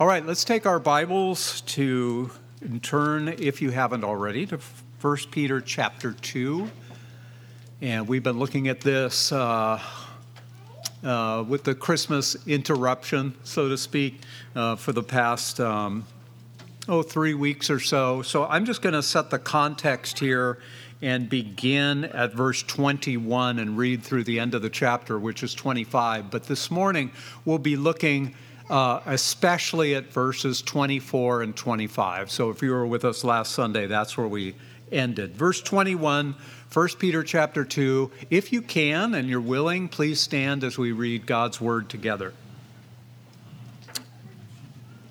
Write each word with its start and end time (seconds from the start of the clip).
All 0.00 0.06
right, 0.06 0.24
let's 0.24 0.44
take 0.44 0.64
our 0.64 0.78
Bibles 0.78 1.62
to 1.62 2.30
turn, 2.82 3.26
if 3.26 3.60
you 3.60 3.72
haven't 3.72 4.04
already, 4.04 4.46
to 4.46 4.60
1 5.00 5.16
Peter 5.32 5.60
chapter 5.60 6.12
2. 6.12 6.70
And 7.80 8.06
we've 8.06 8.22
been 8.22 8.38
looking 8.38 8.68
at 8.68 8.80
this 8.80 9.32
uh, 9.32 9.82
uh, 11.02 11.44
with 11.48 11.64
the 11.64 11.74
Christmas 11.74 12.36
interruption, 12.46 13.34
so 13.42 13.68
to 13.68 13.76
speak, 13.76 14.20
uh, 14.54 14.76
for 14.76 14.92
the 14.92 15.02
past, 15.02 15.58
um, 15.58 16.06
oh, 16.88 17.02
three 17.02 17.34
weeks 17.34 17.68
or 17.68 17.80
so. 17.80 18.22
So 18.22 18.46
I'm 18.46 18.66
just 18.66 18.82
going 18.82 18.94
to 18.94 19.02
set 19.02 19.30
the 19.30 19.38
context 19.40 20.20
here 20.20 20.60
and 21.02 21.28
begin 21.28 22.04
at 22.04 22.34
verse 22.34 22.62
21 22.62 23.58
and 23.58 23.76
read 23.76 24.04
through 24.04 24.22
the 24.22 24.38
end 24.38 24.54
of 24.54 24.62
the 24.62 24.70
chapter, 24.70 25.18
which 25.18 25.42
is 25.42 25.54
25. 25.54 26.30
But 26.30 26.44
this 26.44 26.70
morning, 26.70 27.10
we'll 27.44 27.58
be 27.58 27.76
looking 27.76 28.36
uh, 28.70 29.00
especially 29.06 29.94
at 29.94 30.12
verses 30.12 30.62
24 30.62 31.42
and 31.42 31.56
25. 31.56 32.30
So 32.30 32.50
if 32.50 32.62
you 32.62 32.70
were 32.70 32.86
with 32.86 33.04
us 33.04 33.24
last 33.24 33.52
Sunday, 33.52 33.86
that's 33.86 34.16
where 34.16 34.28
we 34.28 34.54
ended. 34.92 35.36
Verse 35.36 35.62
21, 35.62 36.34
1 36.72 36.88
Peter 36.98 37.22
chapter 37.22 37.64
2. 37.64 38.10
If 38.30 38.52
you 38.52 38.62
can 38.62 39.14
and 39.14 39.28
you're 39.28 39.40
willing, 39.40 39.88
please 39.88 40.20
stand 40.20 40.64
as 40.64 40.76
we 40.76 40.92
read 40.92 41.26
God's 41.26 41.60
word 41.60 41.88
together. 41.88 42.34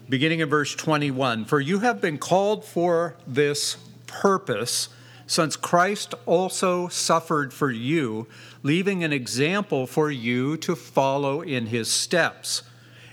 Beginning 0.10 0.40
in 0.40 0.50
verse 0.50 0.74
21 0.76 1.46
For 1.46 1.60
you 1.60 1.80
have 1.80 2.00
been 2.00 2.18
called 2.18 2.64
for 2.64 3.16
this 3.26 3.78
purpose, 4.06 4.90
since 5.26 5.58
Christ 5.58 6.14
also 6.26 6.88
suffered 6.88 7.54
for 7.54 7.70
you, 7.70 8.28
leaving 8.64 9.04
an 9.04 9.12
example 9.12 9.86
for 9.86 10.10
you 10.10 10.56
to 10.58 10.76
follow 10.76 11.42
in 11.42 11.66
his 11.66 11.90
steps 11.90 12.64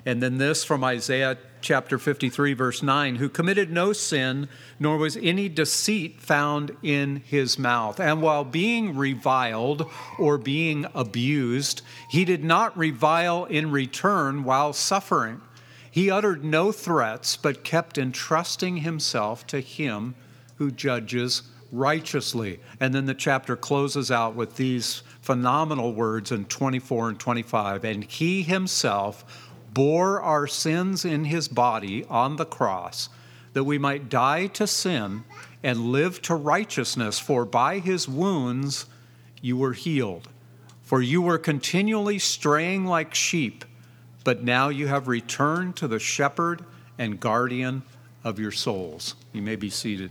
and 0.06 0.22
then 0.22 0.38
this 0.38 0.64
from 0.64 0.84
Isaiah 0.84 1.38
chapter 1.60 1.98
53, 1.98 2.52
verse 2.52 2.82
9 2.82 3.16
who 3.16 3.28
committed 3.28 3.72
no 3.72 3.92
sin, 3.92 4.48
nor 4.78 4.98
was 4.98 5.16
any 5.16 5.48
deceit 5.48 6.20
found 6.20 6.76
in 6.82 7.22
his 7.24 7.58
mouth. 7.58 7.98
And 7.98 8.20
while 8.20 8.44
being 8.44 8.96
reviled 8.96 9.90
or 10.18 10.36
being 10.36 10.86
abused, 10.94 11.80
he 12.10 12.24
did 12.24 12.44
not 12.44 12.76
revile 12.76 13.46
in 13.46 13.70
return 13.70 14.44
while 14.44 14.74
suffering. 14.74 15.40
He 15.90 16.10
uttered 16.10 16.44
no 16.44 16.70
threats, 16.70 17.36
but 17.36 17.64
kept 17.64 17.96
entrusting 17.96 18.78
himself 18.78 19.46
to 19.46 19.60
him 19.60 20.16
who 20.56 20.70
judges 20.70 21.42
righteously. 21.72 22.60
And 22.78 22.94
then 22.94 23.06
the 23.06 23.14
chapter 23.14 23.56
closes 23.56 24.10
out 24.10 24.34
with 24.34 24.56
these 24.56 25.02
phenomenal 25.20 25.92
words 25.92 26.30
in 26.30 26.44
24 26.44 27.10
and 27.10 27.18
25. 27.18 27.84
And 27.84 28.04
he 28.04 28.42
himself 28.42 29.43
bore 29.74 30.22
our 30.22 30.46
sins 30.46 31.04
in 31.04 31.24
his 31.24 31.48
body 31.48 32.04
on 32.04 32.36
the 32.36 32.46
cross, 32.46 33.08
that 33.52 33.64
we 33.64 33.76
might 33.76 34.08
die 34.08 34.46
to 34.46 34.66
sin 34.66 35.24
and 35.62 35.92
live 35.92 36.22
to 36.22 36.34
righteousness, 36.34 37.18
for 37.18 37.44
by 37.44 37.80
his 37.80 38.08
wounds 38.08 38.86
you 39.42 39.56
were 39.56 39.72
healed. 39.72 40.28
For 40.82 41.02
you 41.02 41.22
were 41.22 41.38
continually 41.38 42.18
straying 42.18 42.84
like 42.84 43.14
sheep, 43.14 43.64
but 44.22 44.42
now 44.42 44.68
you 44.68 44.86
have 44.86 45.08
returned 45.08 45.76
to 45.76 45.88
the 45.88 45.98
shepherd 45.98 46.62
and 46.98 47.18
guardian 47.18 47.82
of 48.22 48.38
your 48.38 48.52
souls. 48.52 49.14
You 49.32 49.42
may 49.42 49.56
be 49.56 49.70
seated. 49.70 50.10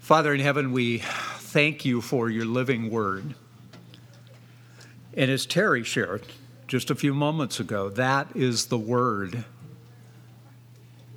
Father 0.00 0.32
in 0.32 0.40
heaven, 0.40 0.72
we 0.72 0.98
thank 0.98 1.84
you 1.84 2.00
for 2.00 2.30
your 2.30 2.44
living 2.44 2.90
word. 2.90 3.34
And 5.14 5.30
as 5.30 5.44
Terry 5.44 5.84
shared, 5.84 6.22
just 6.72 6.90
a 6.90 6.94
few 6.94 7.12
moments 7.12 7.60
ago. 7.60 7.90
That 7.90 8.28
is 8.34 8.64
the 8.64 8.78
word 8.78 9.44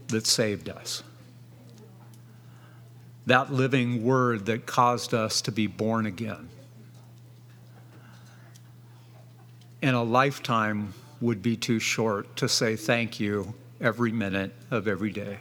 that 0.09 0.27
saved 0.27 0.67
us. 0.67 1.01
That 3.25 3.53
living 3.53 4.03
word 4.03 4.47
that 4.47 4.65
caused 4.65 5.13
us 5.13 5.39
to 5.43 5.53
be 5.53 5.67
born 5.67 6.07
again. 6.07 6.49
And 9.81 9.95
a 9.95 10.01
lifetime 10.01 10.93
would 11.21 11.41
be 11.41 11.55
too 11.55 11.79
short 11.79 12.35
to 12.35 12.49
say 12.49 12.75
thank 12.75 13.21
you 13.21 13.53
every 13.79 14.11
minute 14.11 14.53
of 14.71 14.89
every 14.89 15.13
day. 15.13 15.37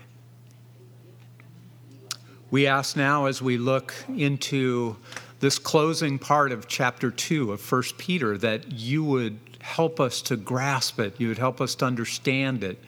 We 2.53 2.69
ask 2.69 2.97
now 2.97 3.27
as 3.27 3.43
we 3.43 3.59
look 3.59 3.93
into 4.09 4.95
this 5.41 5.59
closing 5.59 6.21
part 6.21 6.53
of 6.53 6.69
chapter 6.69 7.11
2 7.11 7.51
of 7.51 7.73
1 7.73 7.83
Peter 7.99 8.39
that 8.39 8.71
you 8.71 9.03
would 9.03 9.41
help 9.65 9.99
us 9.99 10.21
to 10.21 10.37
grasp 10.37 11.01
it, 11.01 11.19
you 11.19 11.27
would 11.29 11.39
help 11.39 11.59
us 11.59 11.75
to 11.75 11.87
understand 11.87 12.63
it, 12.63 12.79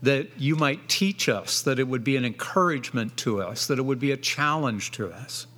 that 0.00 0.28
you 0.38 0.54
might 0.54 0.88
teach 0.88 1.28
us, 1.28 1.60
that 1.62 1.80
it 1.80 1.88
would 1.88 2.04
be 2.04 2.16
an 2.16 2.24
encouragement 2.24 3.16
to 3.16 3.42
us, 3.42 3.66
that 3.66 3.76
it 3.76 3.82
would 3.82 3.98
be 3.98 4.12
a 4.12 4.16
challenge 4.16 4.92
to 4.92 5.10
us. 5.10 5.48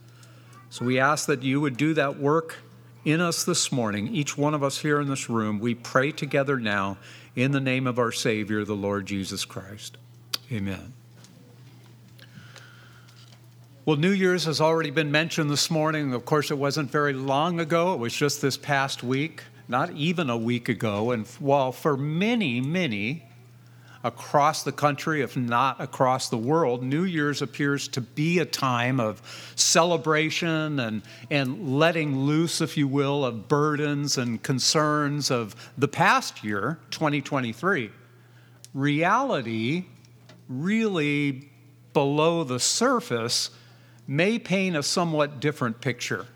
So 0.71 0.87
we 0.87 0.99
ask 0.99 1.27
that 1.27 1.43
you 1.43 1.61
would 1.61 1.77
do 1.77 1.93
that 1.95 2.19
work 2.19 2.57
in 3.05 3.21
us 3.21 3.45
this 3.45 3.71
morning, 3.71 4.09
each 4.09 4.39
one 4.39 4.55
of 4.55 4.63
us 4.63 4.79
here 4.79 5.03
in 5.03 5.09
this 5.09 5.29
room. 5.29 5.59
We 5.59 5.75
pray 5.75 6.13
together 6.13 6.59
now 6.59 6.97
in 7.37 7.53
the 7.53 7.61
name 7.61 7.87
of 7.87 7.99
our 7.99 8.11
Savior, 8.11 8.65
the 8.65 8.75
Lord 8.75 9.05
Jesus 9.05 9.45
Christ. 9.45 9.99
Amen. 10.51 10.95
Well, 13.85 13.99
New 13.99 14.13
Year's 14.13 14.47
has 14.47 14.63
already 14.63 14.91
been 14.91 15.13
mentioned 15.13 15.51
this 15.51 15.71
morning. 15.71 16.15
Of 16.15 16.25
course, 16.25 16.51
it 16.51 16.57
wasn't 16.57 16.91
very 16.91 17.13
long 17.13 17.61
ago, 17.61 17.93
it 17.93 17.99
was 17.99 18.15
just 18.15 18.41
this 18.41 18.57
past 18.57 19.03
week 19.03 19.43
not 19.69 19.93
even 19.93 20.31
a 20.31 20.37
week 20.37 20.69
ago. 20.69 21.11
And 21.11 21.27
while 21.39 21.73
for 21.73 21.97
many, 21.97 22.61
many 22.61 23.25
across 24.05 24.63
the 24.63 24.73
country, 24.73 25.23
if 25.23 25.35
not 25.35 25.81
across 25.81 26.29
the 26.29 26.37
world, 26.37 26.83
New 26.83 27.05
Year's 27.05 27.41
appears 27.41 27.89
to 27.89 28.03
be 28.03 28.39
a 28.39 28.45
time 28.45 29.01
of 29.01 29.23
celebration 29.57 30.79
and, 30.79 31.03
and 31.31 31.79
letting 31.79 32.19
loose, 32.21 32.61
if 32.61 32.77
you 32.77 32.87
will, 32.87 33.25
of 33.25 33.49
burdens 33.49 34.19
and 34.19 34.43
concerns 34.43 35.31
of 35.31 35.57
the 35.79 35.89
past 35.89 36.45
year, 36.45 36.79
2023. 36.91 37.91
Reality, 38.75 39.87
really 40.49 41.49
below 41.95 42.45
the 42.45 42.61
surface, 42.61 43.49
may 44.07 44.39
paint 44.39 44.77
a 44.77 44.83
somewhat 44.83 45.41
different 45.41 45.81
picture. 45.81 46.27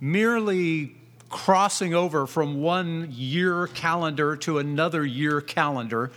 Merely 0.00 0.94
crossing 1.32 1.94
over 1.94 2.26
from 2.28 2.60
one 2.60 3.08
year 3.10 3.66
calendar 3.66 4.36
to 4.36 4.58
another 4.58 5.04
year 5.04 5.40
calendar 5.40 6.12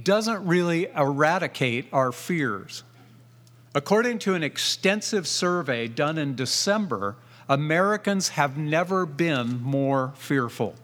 doesn't 0.00 0.46
really 0.46 0.88
eradicate 0.94 1.86
our 1.92 2.12
fears. 2.12 2.84
According 3.74 4.20
to 4.20 4.34
an 4.34 4.44
extensive 4.44 5.26
survey 5.26 5.88
done 5.88 6.18
in 6.18 6.36
December, 6.36 7.16
Americans 7.48 8.28
have 8.28 8.56
never 8.56 9.04
been 9.06 9.60
more 9.60 10.12
fearful 10.16 10.76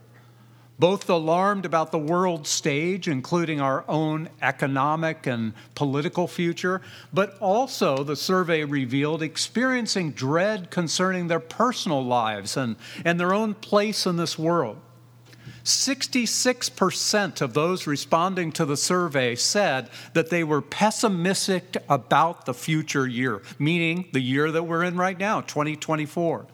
both 0.79 1.11
alarmed 1.11 1.65
about 1.65 1.91
the 1.91 1.99
world 1.99 2.47
stage, 2.47 3.09
including 3.09 3.61
our 3.61 3.85
own 3.89 4.29
economic 4.41 5.27
and 5.27 5.53
political 5.75 6.29
future, 6.29 6.81
but 7.13 7.37
also, 7.39 8.05
the 8.05 8.17
survey 8.17 8.65
revealed, 8.65 9.23
experiencing 9.23 10.13
dread 10.13 10.71
concerning 10.71 11.27
their 11.27 11.41
personal 11.41 12.05
lives 12.05 12.57
and, 12.57 12.77
and 13.05 13.19
their 13.19 13.35
own 13.35 13.55
place 13.55 14.07
in 14.07 14.17
this 14.17 14.39
world. 14.39 14.79
66% 15.65 17.43
of 17.43 17.53
those 17.53 17.87
responding 17.87 18.53
to 18.53 18.65
the 18.65 18.77
survey 18.77 19.35
said 19.35 19.91
that 20.15 20.31
they 20.31 20.43
were 20.43 20.63
pessimistic 20.63 21.77
about 21.89 22.47
the 22.47 22.55
future 22.55 23.07
year, 23.07 23.43
meaning 23.59 24.09
the 24.13 24.21
year 24.21 24.51
that 24.51 24.63
we're 24.63 24.85
in 24.85 24.97
right 24.97 25.19
now, 25.19 25.43
2024. 25.43 26.47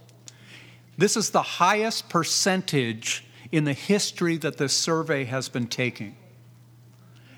This 0.96 1.16
is 1.16 1.30
the 1.30 1.42
highest 1.42 2.08
percentage 2.08 3.24
in 3.54 3.62
the 3.62 3.72
history 3.72 4.36
that 4.36 4.56
this 4.56 4.72
survey 4.72 5.22
has 5.22 5.48
been 5.48 5.68
taking. 5.68 6.16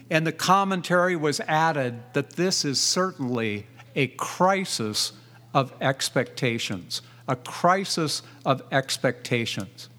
And 0.08 0.26
the 0.26 0.32
commentary 0.32 1.14
was 1.14 1.40
added 1.40 2.00
that 2.14 2.30
this 2.30 2.64
is 2.64 2.80
certainly 2.80 3.66
a 3.94 4.06
crisis 4.06 5.12
of 5.52 5.74
expectations, 5.82 7.02
a 7.28 7.36
crisis 7.36 8.22
of 8.46 8.62
expectations. 8.72 9.90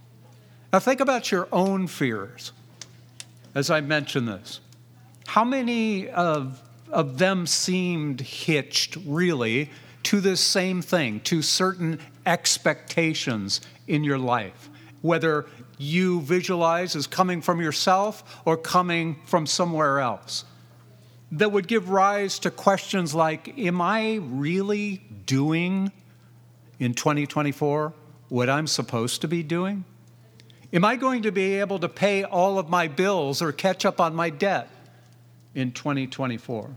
Now, 0.74 0.80
think 0.80 1.02
about 1.02 1.32
your 1.32 1.48
own 1.52 1.86
fears 1.86 2.52
as 3.54 3.70
I 3.70 3.82
mention 3.82 4.26
this. 4.26 4.60
How 5.28 5.44
many 5.44 6.10
of, 6.10 6.60
of 6.90 7.20
them 7.20 7.46
seemed 7.46 8.22
hitched, 8.22 8.98
really, 9.06 9.70
to 10.04 10.20
this 10.20 10.42
same 10.42 10.82
thing, 10.82 11.20
to 11.22 11.44
certain 11.44 12.00
expectations 12.26 13.62
in 13.86 14.04
your 14.04 14.18
life? 14.18 14.72
Whether 15.04 15.46
you 15.78 16.22
visualize 16.22 16.96
as 16.96 17.08
coming 17.08 17.42
from 17.42 17.62
yourself 17.62 18.42
or 18.46 18.58
coming 18.58 19.18
from 19.26 19.46
somewhere 19.46 20.00
else. 20.00 20.46
That 21.32 21.52
would 21.52 21.68
give 21.68 21.90
rise 21.90 22.40
to 22.40 22.52
questions 22.52 23.14
like 23.14 23.58
Am 23.58 23.82
I 23.82 24.16
really 24.16 25.04
doing 25.26 25.92
in 26.80 26.94
2024 26.94 27.94
what 28.30 28.50
I'm 28.50 28.68
supposed 28.68 29.22
to 29.22 29.28
be 29.28 29.44
doing? 29.44 29.84
Am 30.74 30.84
I 30.84 30.96
going 30.96 31.24
to 31.24 31.32
be 31.32 31.56
able 31.56 31.80
to 31.80 31.90
pay 31.90 32.24
all 32.24 32.60
of 32.60 32.70
my 32.70 32.88
bills 32.88 33.42
or 33.42 33.52
catch 33.52 33.86
up 33.86 34.02
on 34.02 34.16
my 34.16 34.30
debt? 34.30 34.70
in 35.58 35.72
2024? 35.72 36.70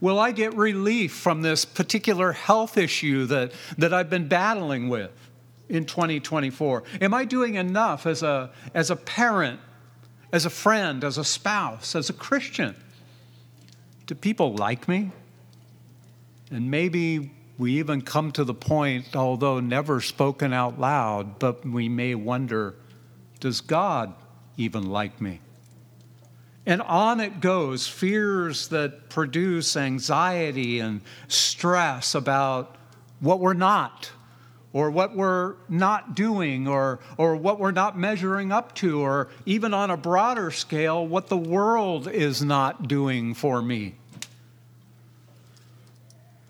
Will 0.00 0.18
I 0.18 0.30
get 0.30 0.54
relief 0.54 1.12
from 1.12 1.42
this 1.42 1.64
particular 1.64 2.32
health 2.32 2.78
issue 2.78 3.26
that, 3.26 3.52
that 3.76 3.92
I've 3.92 4.08
been 4.08 4.28
battling 4.28 4.88
with 4.88 5.10
in 5.68 5.84
2024? 5.84 6.84
Am 7.00 7.14
I 7.14 7.24
doing 7.24 7.54
enough 7.54 8.06
as 8.06 8.22
a, 8.22 8.50
as 8.74 8.90
a 8.90 8.96
parent, 8.96 9.60
as 10.32 10.46
a 10.46 10.50
friend, 10.50 11.04
as 11.04 11.18
a 11.18 11.24
spouse, 11.24 11.94
as 11.94 12.10
a 12.10 12.12
Christian? 12.12 12.74
Do 14.06 14.14
people 14.14 14.54
like 14.54 14.88
me? 14.88 15.12
And 16.50 16.70
maybe 16.70 17.32
we 17.56 17.78
even 17.78 18.02
come 18.02 18.32
to 18.32 18.44
the 18.44 18.54
point, 18.54 19.16
although 19.16 19.60
never 19.60 20.00
spoken 20.00 20.52
out 20.52 20.78
loud, 20.78 21.38
but 21.38 21.66
we 21.66 21.88
may 21.88 22.14
wonder 22.14 22.76
does 23.40 23.60
God 23.60 24.14
even 24.56 24.88
like 24.88 25.20
me? 25.20 25.40
And 26.66 26.80
on 26.80 27.20
it 27.20 27.40
goes 27.40 27.86
fears 27.86 28.68
that 28.68 29.10
produce 29.10 29.76
anxiety 29.76 30.80
and 30.80 31.02
stress 31.28 32.14
about 32.14 32.76
what 33.20 33.40
we're 33.40 33.52
not, 33.52 34.10
or 34.74 34.90
what 34.90 35.16
we're 35.16 35.54
not 35.68 36.14
doing, 36.16 36.68
or, 36.68 36.98
or 37.16 37.36
what 37.36 37.60
we're 37.60 37.70
not 37.70 37.96
measuring 37.96 38.50
up 38.50 38.74
to, 38.74 39.00
or 39.00 39.28
even 39.46 39.72
on 39.72 39.88
a 39.88 39.96
broader 39.96 40.50
scale, 40.50 41.06
what 41.06 41.28
the 41.28 41.36
world 41.36 42.08
is 42.08 42.42
not 42.42 42.88
doing 42.88 43.32
for 43.32 43.62
me. 43.62 43.94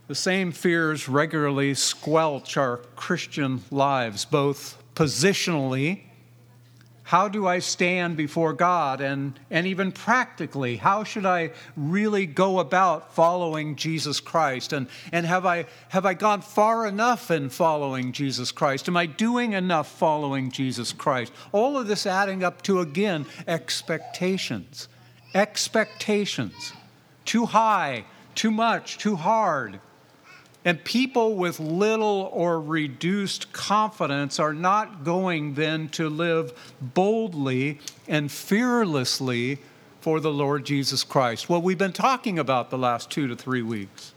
The 0.08 0.14
same 0.14 0.52
fears 0.52 1.06
regularly 1.06 1.74
squelch 1.74 2.56
our 2.56 2.78
Christian 2.96 3.62
lives, 3.70 4.24
both 4.24 4.82
positionally 4.94 6.04
how 7.04 7.28
do 7.28 7.46
I 7.46 7.58
stand 7.58 8.16
before 8.16 8.54
God? 8.54 9.02
And, 9.02 9.38
and 9.50 9.66
even 9.66 9.92
practically, 9.92 10.76
how 10.76 11.04
should 11.04 11.26
I 11.26 11.50
really 11.76 12.24
go 12.24 12.60
about 12.60 13.14
following 13.14 13.76
Jesus 13.76 14.20
Christ? 14.20 14.72
And, 14.72 14.86
and 15.12 15.26
have, 15.26 15.44
I, 15.44 15.66
have 15.90 16.06
I 16.06 16.14
gone 16.14 16.40
far 16.40 16.86
enough 16.86 17.30
in 17.30 17.50
following 17.50 18.12
Jesus 18.12 18.50
Christ? 18.52 18.88
Am 18.88 18.96
I 18.96 19.04
doing 19.04 19.52
enough 19.52 19.86
following 19.98 20.50
Jesus 20.50 20.94
Christ? 20.94 21.30
All 21.52 21.76
of 21.76 21.88
this 21.88 22.06
adding 22.06 22.42
up 22.42 22.62
to, 22.62 22.80
again, 22.80 23.26
expectations. 23.46 24.88
Expectations. 25.34 26.72
Too 27.26 27.44
high, 27.44 28.06
too 28.34 28.50
much, 28.50 28.96
too 28.96 29.16
hard. 29.16 29.78
And 30.64 30.82
people 30.82 31.34
with 31.34 31.60
little 31.60 32.30
or 32.32 32.60
reduced 32.60 33.52
confidence 33.52 34.38
are 34.38 34.54
not 34.54 35.04
going 35.04 35.54
then 35.54 35.88
to 35.90 36.08
live 36.08 36.52
boldly 36.80 37.80
and 38.08 38.32
fearlessly 38.32 39.58
for 40.00 40.20
the 40.20 40.32
Lord 40.32 40.64
Jesus 40.64 41.04
Christ. 41.04 41.48
What 41.48 41.62
we've 41.62 41.78
been 41.78 41.92
talking 41.92 42.38
about 42.38 42.70
the 42.70 42.78
last 42.78 43.10
two 43.10 43.26
to 43.28 43.36
three 43.36 43.62
weeks. 43.62 44.14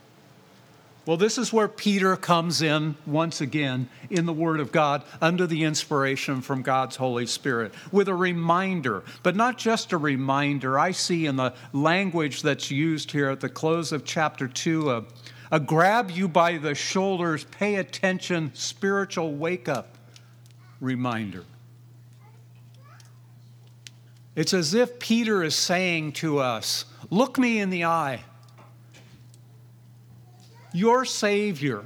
Well, 1.05 1.15
this 1.15 1.38
is 1.38 1.53
where 1.53 1.69
Peter 1.69 2.17
comes 2.17 2.61
in 2.61 2.95
once 3.05 3.39
again 3.39 3.88
in 4.09 4.25
the 4.25 4.33
Word 4.33 4.59
of 4.59 4.73
God 4.73 5.03
under 5.21 5.47
the 5.47 5.63
inspiration 5.63 6.41
from 6.41 6.61
God's 6.61 6.97
Holy 6.97 7.25
Spirit 7.25 7.73
with 7.94 8.09
a 8.09 8.13
reminder, 8.13 9.03
but 9.23 9.33
not 9.33 9.57
just 9.57 9.94
a 9.94 9.97
reminder. 9.97 10.77
I 10.77 10.91
see 10.91 11.25
in 11.25 11.38
the 11.38 11.53
language 11.71 12.41
that's 12.41 12.69
used 12.69 13.13
here 13.13 13.29
at 13.29 13.39
the 13.39 13.47
close 13.47 13.94
of 13.94 14.03
chapter 14.03 14.49
2 14.49 14.91
of 14.91 15.07
a 15.51 15.59
grab 15.59 16.11
you 16.11 16.27
by 16.27 16.57
the 16.57 16.75
shoulders, 16.75 17.45
pay 17.45 17.75
attention, 17.75 18.51
spiritual 18.53 19.35
wake 19.35 19.69
up 19.69 19.97
reminder. 20.79 21.44
It's 24.35 24.53
as 24.53 24.75
if 24.75 24.99
Peter 24.99 25.44
is 25.44 25.55
saying 25.55 26.11
to 26.13 26.38
us, 26.38 26.85
Look 27.09 27.39
me 27.39 27.59
in 27.59 27.71
the 27.71 27.85
eye. 27.85 28.21
Your 30.73 31.05
Savior, 31.05 31.85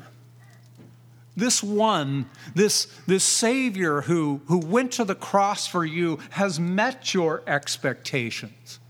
this 1.38 1.64
one, 1.64 2.30
this, 2.54 2.88
this 3.08 3.24
Savior 3.24 4.02
who, 4.02 4.42
who 4.48 4.58
went 4.58 4.92
to 4.94 5.06
the 5.06 5.16
cross 5.16 5.66
for 5.66 5.86
you, 5.86 6.20
has 6.32 6.60
met 6.60 7.14
your 7.14 7.42
expectations. 7.48 8.81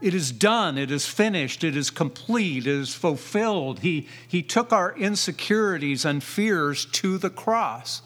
It 0.00 0.14
is 0.14 0.32
done, 0.32 0.78
it 0.78 0.90
is 0.90 1.06
finished, 1.06 1.62
it 1.62 1.76
is 1.76 1.90
complete, 1.90 2.66
it 2.66 2.72
is 2.72 2.94
fulfilled. 2.94 3.80
He, 3.80 4.08
he 4.26 4.42
took 4.42 4.72
our 4.72 4.96
insecurities 4.96 6.06
and 6.06 6.22
fears 6.22 6.86
to 6.86 7.18
the 7.18 7.28
cross. 7.28 8.00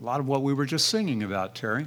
A 0.00 0.04
lot 0.04 0.20
of 0.20 0.26
what 0.26 0.42
we 0.42 0.54
were 0.54 0.64
just 0.64 0.88
singing 0.88 1.22
about, 1.22 1.54
Terry. 1.54 1.86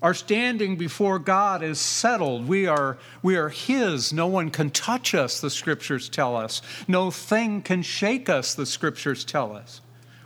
Our 0.00 0.14
standing 0.14 0.76
before 0.76 1.18
God 1.18 1.62
is 1.62 1.80
settled. 1.80 2.46
We 2.46 2.66
are, 2.66 2.98
we 3.22 3.36
are 3.36 3.48
His. 3.48 4.12
No 4.12 4.26
one 4.28 4.50
can 4.50 4.70
touch 4.70 5.14
us, 5.14 5.40
the 5.40 5.50
scriptures 5.50 6.08
tell 6.08 6.36
us. 6.36 6.62
No 6.86 7.10
thing 7.10 7.62
can 7.62 7.82
shake 7.82 8.28
us, 8.28 8.54
the 8.54 8.66
scriptures 8.66 9.24
tell 9.24 9.56
us. 9.56 9.80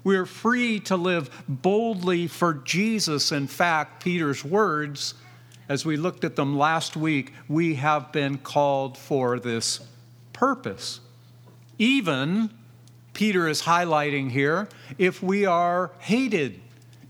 We 0.05 0.17
are 0.17 0.27
free 0.27 0.81
to 0.81 0.97
live 0.97 1.45
boldly 1.49 2.27
for 2.27 2.55
Jesus. 2.55 3.33
In 3.33 3.47
fact, 3.47 4.03
Peter's 4.03 4.45
words 4.45 5.15
as 5.73 5.87
we 5.87 5.97
looked 5.97 6.23
at 6.23 6.37
them 6.37 6.59
last 6.59 6.99
week, 6.99 7.33
we 7.49 7.77
have 7.77 8.13
been 8.13 8.37
called 8.37 8.99
for 8.99 9.41
this 9.41 9.81
purpose. 10.35 11.01
Even, 11.79 12.51
Peter 13.15 13.49
is 13.49 13.63
highlighting 13.63 14.31
here, 14.31 14.69
if 14.99 15.23
we 15.23 15.47
are 15.47 15.91
hated, 16.01 16.61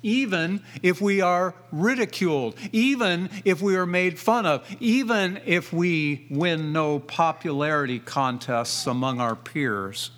even 0.00 0.62
if 0.80 1.00
we 1.00 1.20
are 1.20 1.56
ridiculed, 1.72 2.54
even 2.70 3.28
if 3.44 3.60
we 3.60 3.74
are 3.74 3.84
made 3.84 4.16
fun 4.16 4.46
of, 4.46 4.64
even 4.78 5.40
if 5.44 5.72
we 5.72 6.24
win 6.30 6.72
no 6.72 7.00
popularity 7.00 7.98
contests 7.98 8.86
among 8.86 9.20
our 9.20 9.34
peers. 9.34 10.12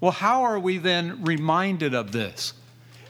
Well, 0.00 0.12
how 0.12 0.44
are 0.44 0.60
we 0.60 0.78
then 0.78 1.24
reminded 1.24 1.92
of 1.92 2.12
this? 2.12 2.52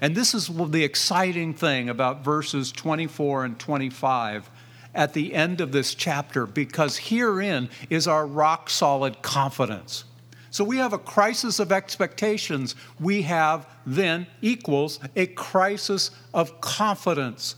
And 0.00 0.15
this 0.15 0.35
is 0.35 0.49
the 0.49 0.85
exciting 0.85 1.55
thing 1.55 1.89
about 1.89 2.25
verses 2.25 2.71
24 2.73 3.45
and 3.45 3.59
25 3.59 4.50
at 4.95 5.12
the 5.12 5.35
end 5.35 5.61
of 5.61 5.73
this 5.73 5.95
chapter, 5.95 6.47
because 6.47 6.97
herein 6.97 7.69
is 7.91 8.06
our 8.06 8.27
rock 8.27 8.71
solid 8.71 9.23
confidence. 9.23 10.05
So 10.50 10.65
we 10.65 10.79
have 10.79 10.93
a 10.93 10.99
crisis 10.99 11.61
of 11.61 11.73
expectations. 11.73 12.75
We 12.99 13.23
have 13.23 13.67
then 13.87 14.27
equals 14.41 14.99
a 15.15 15.27
crisis 15.27 16.11
of 16.33 16.61
confidence. 16.61 17.55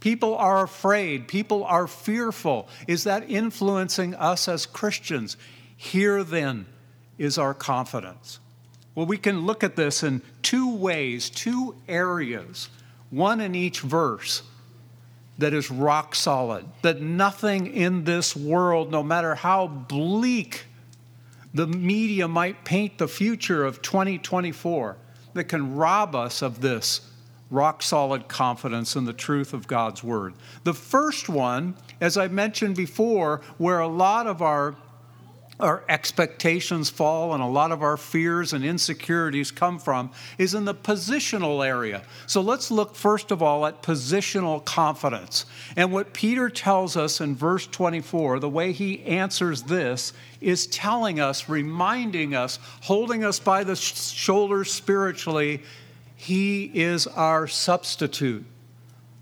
People 0.00 0.34
are 0.36 0.64
afraid, 0.64 1.28
people 1.28 1.64
are 1.64 1.86
fearful. 1.86 2.68
Is 2.88 3.04
that 3.04 3.30
influencing 3.30 4.16
us 4.16 4.48
as 4.48 4.66
Christians? 4.66 5.36
Here 5.76 6.24
then 6.24 6.66
is 7.18 7.38
our 7.38 7.54
confidence. 7.54 8.40
Well, 8.94 9.06
we 9.06 9.16
can 9.16 9.46
look 9.46 9.64
at 9.64 9.76
this 9.76 10.02
in 10.02 10.22
two 10.42 10.74
ways, 10.74 11.30
two 11.30 11.76
areas, 11.88 12.68
one 13.10 13.40
in 13.40 13.54
each 13.54 13.80
verse 13.80 14.42
that 15.38 15.54
is 15.54 15.70
rock 15.70 16.14
solid, 16.14 16.66
that 16.82 17.00
nothing 17.00 17.66
in 17.66 18.04
this 18.04 18.36
world, 18.36 18.90
no 18.90 19.02
matter 19.02 19.34
how 19.34 19.66
bleak 19.66 20.66
the 21.54 21.66
media 21.66 22.28
might 22.28 22.64
paint 22.64 22.98
the 22.98 23.08
future 23.08 23.64
of 23.64 23.82
2024, 23.82 24.96
that 25.34 25.44
can 25.44 25.74
rob 25.74 26.14
us 26.14 26.42
of 26.42 26.60
this 26.60 27.00
rock 27.50 27.82
solid 27.82 28.28
confidence 28.28 28.96
in 28.96 29.04
the 29.04 29.12
truth 29.12 29.52
of 29.52 29.66
God's 29.66 30.02
word. 30.02 30.34
The 30.64 30.72
first 30.74 31.28
one, 31.28 31.76
as 32.00 32.16
I 32.16 32.28
mentioned 32.28 32.76
before, 32.76 33.42
where 33.58 33.80
a 33.80 33.86
lot 33.86 34.26
of 34.26 34.40
our 34.40 34.74
our 35.62 35.84
expectations 35.88 36.90
fall 36.90 37.34
and 37.34 37.42
a 37.42 37.46
lot 37.46 37.72
of 37.72 37.82
our 37.82 37.96
fears 37.96 38.52
and 38.52 38.64
insecurities 38.64 39.50
come 39.50 39.78
from 39.78 40.10
is 40.36 40.54
in 40.54 40.64
the 40.64 40.74
positional 40.74 41.64
area. 41.66 42.02
So 42.26 42.40
let's 42.40 42.70
look 42.70 42.94
first 42.94 43.30
of 43.30 43.42
all 43.42 43.64
at 43.64 43.82
positional 43.82 44.64
confidence. 44.64 45.46
And 45.76 45.92
what 45.92 46.12
Peter 46.12 46.50
tells 46.50 46.96
us 46.96 47.20
in 47.20 47.36
verse 47.36 47.66
24, 47.66 48.40
the 48.40 48.48
way 48.48 48.72
he 48.72 49.02
answers 49.04 49.62
this 49.62 50.12
is 50.40 50.66
telling 50.66 51.20
us, 51.20 51.48
reminding 51.48 52.34
us, 52.34 52.58
holding 52.82 53.24
us 53.24 53.38
by 53.38 53.64
the 53.64 53.76
shoulders 53.76 54.72
spiritually, 54.72 55.62
he 56.16 56.64
is 56.74 57.06
our 57.06 57.46
substitute. 57.46 58.44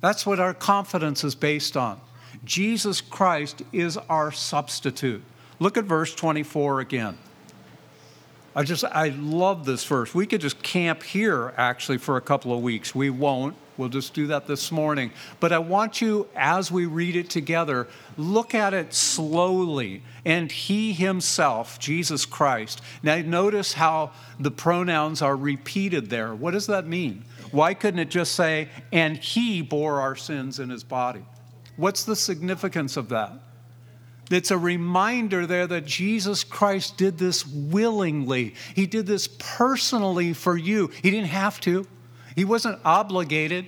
That's 0.00 0.24
what 0.24 0.40
our 0.40 0.54
confidence 0.54 1.24
is 1.24 1.34
based 1.34 1.76
on. 1.76 2.00
Jesus 2.44 3.00
Christ 3.00 3.62
is 3.72 3.96
our 3.96 4.32
substitute. 4.32 5.22
Look 5.60 5.76
at 5.76 5.84
verse 5.84 6.14
24 6.14 6.80
again. 6.80 7.16
I 8.56 8.64
just, 8.64 8.82
I 8.84 9.10
love 9.10 9.64
this 9.64 9.84
verse. 9.84 10.12
We 10.12 10.26
could 10.26 10.40
just 10.40 10.60
camp 10.62 11.04
here 11.04 11.54
actually 11.56 11.98
for 11.98 12.16
a 12.16 12.20
couple 12.20 12.52
of 12.52 12.62
weeks. 12.62 12.94
We 12.94 13.08
won't. 13.08 13.54
We'll 13.76 13.90
just 13.90 14.12
do 14.12 14.26
that 14.26 14.46
this 14.46 14.72
morning. 14.72 15.12
But 15.38 15.52
I 15.52 15.58
want 15.58 16.02
you, 16.02 16.28
as 16.34 16.70
we 16.70 16.84
read 16.86 17.14
it 17.14 17.30
together, 17.30 17.86
look 18.16 18.54
at 18.54 18.74
it 18.74 18.92
slowly. 18.92 20.02
And 20.24 20.50
He 20.50 20.92
Himself, 20.92 21.78
Jesus 21.78 22.26
Christ. 22.26 22.82
Now, 23.02 23.16
notice 23.18 23.74
how 23.74 24.10
the 24.38 24.50
pronouns 24.50 25.22
are 25.22 25.36
repeated 25.36 26.10
there. 26.10 26.34
What 26.34 26.50
does 26.50 26.66
that 26.66 26.86
mean? 26.86 27.24
Why 27.52 27.74
couldn't 27.74 28.00
it 28.00 28.10
just 28.10 28.34
say, 28.34 28.68
and 28.92 29.16
He 29.16 29.62
bore 29.62 30.00
our 30.00 30.16
sins 30.16 30.58
in 30.58 30.70
His 30.70 30.84
body? 30.84 31.24
What's 31.76 32.04
the 32.04 32.16
significance 32.16 32.96
of 32.96 33.10
that? 33.10 33.32
It's 34.30 34.50
a 34.52 34.58
reminder 34.58 35.44
there 35.44 35.66
that 35.66 35.86
Jesus 35.86 36.44
Christ 36.44 36.96
did 36.96 37.18
this 37.18 37.46
willingly. 37.46 38.54
He 38.74 38.86
did 38.86 39.06
this 39.06 39.28
personally 39.38 40.32
for 40.32 40.56
you. 40.56 40.88
He 41.02 41.10
didn't 41.10 41.28
have 41.28 41.60
to, 41.62 41.86
he 42.36 42.44
wasn't 42.44 42.78
obligated. 42.84 43.66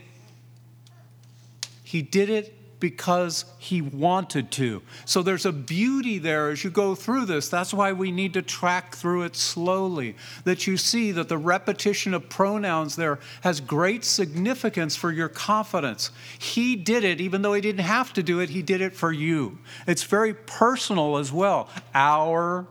He 1.82 2.00
did 2.00 2.30
it 2.30 2.56
because 2.82 3.44
he 3.58 3.80
wanted 3.80 4.50
to. 4.50 4.82
So 5.04 5.22
there's 5.22 5.46
a 5.46 5.52
beauty 5.52 6.18
there 6.18 6.50
as 6.50 6.64
you 6.64 6.70
go 6.70 6.96
through 6.96 7.26
this. 7.26 7.48
That's 7.48 7.72
why 7.72 7.92
we 7.92 8.10
need 8.10 8.34
to 8.34 8.42
track 8.42 8.96
through 8.96 9.22
it 9.22 9.36
slowly. 9.36 10.16
That 10.42 10.66
you 10.66 10.76
see 10.76 11.12
that 11.12 11.28
the 11.28 11.38
repetition 11.38 12.12
of 12.12 12.28
pronouns 12.28 12.96
there 12.96 13.20
has 13.42 13.60
great 13.60 14.04
significance 14.04 14.96
for 14.96 15.12
your 15.12 15.28
confidence. 15.28 16.10
He 16.40 16.74
did 16.74 17.04
it, 17.04 17.20
even 17.20 17.42
though 17.42 17.52
he 17.52 17.60
didn't 17.60 17.84
have 17.84 18.12
to 18.14 18.22
do 18.22 18.40
it, 18.40 18.50
he 18.50 18.62
did 18.62 18.80
it 18.80 18.96
for 18.96 19.12
you. 19.12 19.58
It's 19.86 20.02
very 20.02 20.34
personal 20.34 21.18
as 21.18 21.30
well. 21.30 21.68
Our, 21.94 22.66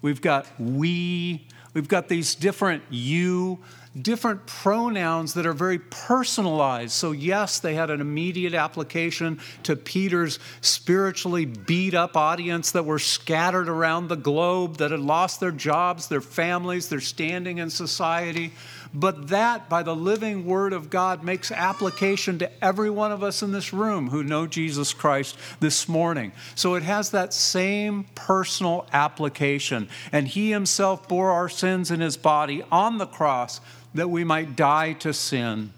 we've 0.00 0.22
got 0.22 0.46
we, 0.58 1.46
we've 1.74 1.88
got 1.88 2.08
these 2.08 2.34
different 2.34 2.84
you 2.88 3.58
different 4.02 4.46
pronouns 4.46 5.34
that 5.34 5.46
are 5.46 5.52
very 5.52 5.78
personalized. 5.78 6.92
So, 6.92 7.12
yes, 7.12 7.58
they 7.58 7.74
had 7.74 7.90
an 7.90 8.00
immediate 8.00 8.54
application 8.54 9.40
to 9.62 9.76
Peter's 9.76 10.38
spiritually 10.60 11.44
beat 11.44 11.94
up 11.94 12.16
audience 12.16 12.72
that 12.72 12.84
were 12.84 12.98
scattered 12.98 13.68
around 13.68 14.08
the 14.08 14.16
globe, 14.16 14.78
that 14.78 14.90
had 14.90 15.00
lost 15.00 15.40
their 15.40 15.50
jobs, 15.50 16.08
their 16.08 16.20
families, 16.20 16.88
their 16.88 17.00
standing 17.00 17.58
in 17.58 17.70
society. 17.70 18.52
But 18.94 19.28
that, 19.28 19.68
by 19.68 19.82
the 19.82 19.94
living 19.94 20.46
word 20.46 20.72
of 20.72 20.88
God, 20.88 21.22
makes 21.22 21.50
application 21.50 22.38
to 22.38 22.64
every 22.64 22.88
one 22.88 23.12
of 23.12 23.22
us 23.22 23.42
in 23.42 23.52
this 23.52 23.72
room 23.72 24.08
who 24.08 24.22
know 24.22 24.46
Jesus 24.46 24.94
Christ 24.94 25.36
this 25.60 25.88
morning. 25.88 26.32
So 26.54 26.76
it 26.76 26.82
has 26.82 27.10
that 27.10 27.34
same 27.34 28.04
personal 28.14 28.86
application. 28.92 29.88
And 30.12 30.28
He 30.28 30.50
Himself 30.50 31.08
bore 31.08 31.30
our 31.30 31.48
sins 31.48 31.90
in 31.90 32.00
His 32.00 32.16
body 32.16 32.62
on 32.70 32.98
the 32.98 33.06
cross 33.06 33.60
that 33.96 34.08
we 34.08 34.24
might 34.24 34.56
die 34.56 34.92
to 34.94 35.12
sin 35.12 35.72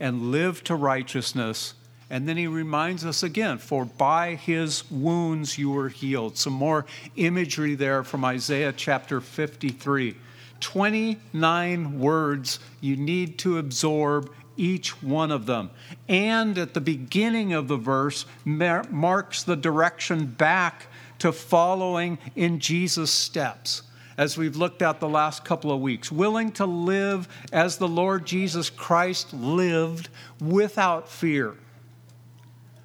and 0.00 0.30
live 0.30 0.64
to 0.64 0.74
righteousness. 0.74 1.74
And 2.10 2.28
then 2.28 2.36
he 2.36 2.46
reminds 2.46 3.06
us 3.06 3.22
again, 3.22 3.58
for 3.58 3.84
by 3.84 4.34
his 4.34 4.90
wounds 4.90 5.56
you 5.56 5.70
were 5.70 5.88
healed. 5.88 6.36
Some 6.36 6.52
more 6.52 6.84
imagery 7.16 7.74
there 7.74 8.04
from 8.04 8.24
Isaiah 8.24 8.72
chapter 8.72 9.20
53. 9.20 10.16
29 10.60 11.98
words 11.98 12.60
you 12.80 12.96
need 12.96 13.38
to 13.38 13.58
absorb 13.58 14.30
each 14.56 15.02
one 15.02 15.30
of 15.30 15.46
them. 15.46 15.70
And 16.08 16.58
at 16.58 16.74
the 16.74 16.80
beginning 16.80 17.52
of 17.52 17.68
the 17.68 17.76
verse 17.76 18.26
marks 18.44 19.42
the 19.42 19.56
direction 19.56 20.26
back 20.26 20.86
to 21.20 21.32
following 21.32 22.18
in 22.36 22.58
Jesus' 22.58 23.10
steps 23.10 23.82
as 24.22 24.38
we've 24.38 24.54
looked 24.54 24.82
at 24.82 25.00
the 25.00 25.08
last 25.08 25.44
couple 25.44 25.72
of 25.72 25.80
weeks, 25.80 26.12
willing 26.12 26.52
to 26.52 26.64
live 26.64 27.26
as 27.52 27.78
the 27.78 27.88
Lord 27.88 28.24
Jesus 28.24 28.70
Christ 28.70 29.34
lived 29.34 30.08
without 30.40 31.08
fear. 31.08 31.56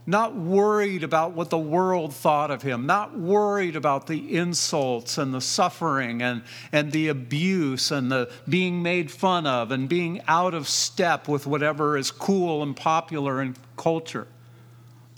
Not 0.08 0.36
worried 0.36 1.04
about 1.04 1.34
what 1.34 1.52
the 1.52 1.58
world 1.60 2.16
thought 2.16 2.50
of 2.50 2.64
him, 2.64 2.88
not 2.88 3.20
worried 3.20 3.76
about 3.76 4.08
the 4.08 4.36
insults 4.36 5.20
and 5.20 5.32
the 5.32 5.40
suffering 5.40 6.24
and, 6.24 6.42
and 6.72 6.92
the 6.92 7.10
abuse 7.10 7.92
and 7.92 8.12
the 8.12 8.32
being 8.50 8.82
made 8.82 9.12
fun 9.12 9.46
of 9.46 9.72
and 9.72 9.88
being 9.88 10.22
out 10.28 10.56
of 10.56 10.68
step 10.68 11.28
with 11.28 11.46
whatever 11.46 11.98
is 11.98 12.10
cool 12.10 12.64
and 12.64 12.76
popular 12.76 13.44
in 13.44 13.56
culture. 13.76 14.28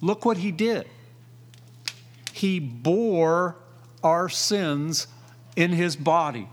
Look 0.01 0.25
what 0.25 0.35
he 0.35 0.51
did. 0.51 0.85
He 2.33 2.59
bore 2.59 3.55
our 4.03 4.27
sins 4.27 5.07
in 5.59 5.73
his 5.73 5.97
body. 5.97 6.47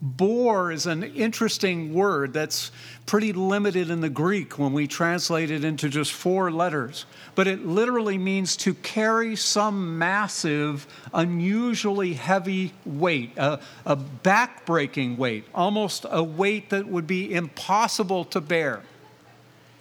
Bore 0.00 0.70
is 0.70 0.86
an 0.86 1.02
interesting 1.02 1.92
word 1.92 2.32
that's 2.32 2.70
pretty 3.04 3.32
limited 3.32 3.90
in 3.90 4.00
the 4.00 4.08
Greek 4.08 4.60
when 4.60 4.72
we 4.72 4.86
translate 4.86 5.50
it 5.50 5.64
into 5.64 5.88
just 5.88 6.12
four 6.12 6.52
letters. 6.52 7.04
But 7.34 7.48
it 7.48 7.66
literally 7.66 8.16
means 8.16 8.56
to 8.58 8.74
carry 8.74 9.34
some 9.34 9.98
massive, 9.98 10.86
unusually 11.12 12.12
heavy 12.12 12.72
weight, 12.84 13.36
a, 13.36 13.58
a 13.84 13.96
backbreaking 13.96 15.16
weight, 15.16 15.46
almost 15.52 16.06
a 16.08 16.22
weight 16.22 16.70
that 16.70 16.86
would 16.86 17.08
be 17.08 17.34
impossible 17.34 18.24
to 18.26 18.40
bear. 18.40 18.82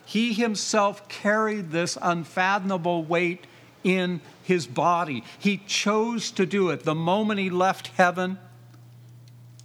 He 0.03 0.34
himself 0.34 1.08
carried 1.10 1.70
this 1.70 1.96
unfathomable 2.01 3.03
weight 3.03 3.46
in 3.84 4.20
his 4.42 4.65
body. 4.65 5.24
He 5.38 5.58
chose 5.68 6.32
to 6.32 6.48
do 6.48 6.72
it. 6.72 6.86
The 6.86 6.96
moment 6.96 7.39
he 7.39 7.51
left 7.51 7.89
heaven, 7.89 8.39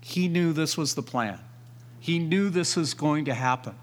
he 0.08 0.26
knew 0.26 0.54
this 0.54 0.78
was 0.78 0.94
the 0.94 1.02
plan. 1.02 1.38
He 2.00 2.18
knew 2.18 2.48
this 2.48 2.76
was 2.76 2.94
going 2.94 3.26
to 3.26 3.34
happen. 3.34 3.74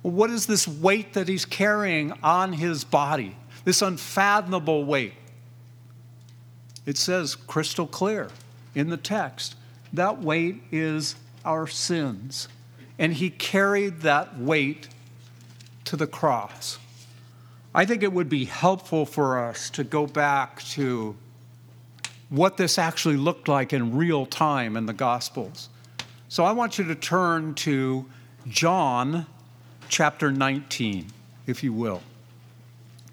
What 0.00 0.30
is 0.30 0.46
this 0.46 0.66
weight 0.66 1.12
that 1.12 1.28
he's 1.28 1.44
carrying 1.44 2.12
on 2.22 2.54
his 2.54 2.82
body? 2.82 3.36
This 3.66 3.82
unfathomable 3.82 4.86
weight. 4.86 5.12
It 6.86 6.96
says 6.96 7.34
crystal 7.34 7.86
clear 7.86 8.30
in 8.74 8.88
the 8.88 8.96
text 8.96 9.56
that 9.92 10.22
weight 10.22 10.62
is 10.72 11.14
our 11.44 11.66
sins. 11.66 12.48
And 12.98 13.12
he 13.12 13.28
carried 13.28 14.00
that 14.00 14.38
weight 14.38 14.88
to 15.84 15.96
the 15.98 16.06
cross. 16.06 16.78
I 17.74 17.84
think 17.84 18.02
it 18.02 18.14
would 18.14 18.30
be 18.30 18.46
helpful 18.46 19.04
for 19.04 19.44
us 19.44 19.68
to 19.70 19.84
go 19.84 20.06
back 20.06 20.62
to 20.70 21.16
what 22.30 22.56
this 22.56 22.78
actually 22.78 23.16
looked 23.16 23.48
like 23.48 23.72
in 23.72 23.96
real 23.96 24.26
time 24.26 24.76
in 24.76 24.86
the 24.86 24.92
Gospels. 24.92 25.68
So 26.28 26.44
I 26.44 26.52
want 26.52 26.78
you 26.78 26.84
to 26.84 26.94
turn 26.94 27.54
to 27.56 28.06
John 28.46 29.26
chapter 29.88 30.30
19, 30.30 31.06
if 31.46 31.62
you 31.62 31.72
will. 31.72 32.02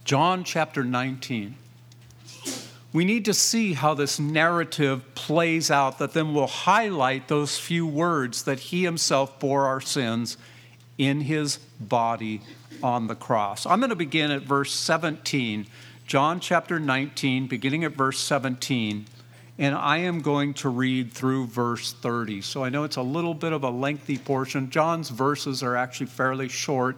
John 0.03 0.43
chapter 0.43 0.83
19. 0.83 1.55
We 2.91 3.03
need 3.03 3.25
to 3.25 3.33
see 3.33 3.73
how 3.73 3.93
this 3.93 4.19
narrative 4.19 5.15
plays 5.15 5.69
out 5.69 5.99
that 5.99 6.13
then 6.13 6.33
will 6.33 6.47
highlight 6.47 7.27
those 7.27 7.57
few 7.57 7.85
words 7.85 8.43
that 8.43 8.59
he 8.59 8.83
himself 8.83 9.37
bore 9.39 9.65
our 9.65 9.81
sins 9.81 10.37
in 10.97 11.21
his 11.21 11.57
body 11.79 12.41
on 12.81 13.07
the 13.07 13.15
cross. 13.15 13.65
I'm 13.65 13.79
going 13.79 13.89
to 13.89 13.95
begin 13.95 14.31
at 14.31 14.43
verse 14.43 14.71
17 14.71 15.67
John 16.05 16.39
chapter 16.39 16.79
19, 16.79 17.47
beginning 17.47 17.83
at 17.83 17.93
verse 17.93 18.19
17, 18.19 19.07
and 19.57 19.73
I 19.73 19.97
am 19.97 20.21
going 20.21 20.53
to 20.55 20.69
read 20.69 21.11
through 21.11 21.47
verse 21.47 21.93
30. 21.93 22.41
So 22.41 22.63
I 22.63 22.69
know 22.69 22.83
it's 22.83 22.97
a 22.97 23.01
little 23.01 23.33
bit 23.33 23.53
of 23.53 23.63
a 23.63 23.71
lengthy 23.71 24.19
portion. 24.19 24.69
John's 24.69 25.09
verses 25.09 25.63
are 25.63 25.75
actually 25.75 26.05
fairly 26.05 26.47
short, 26.47 26.97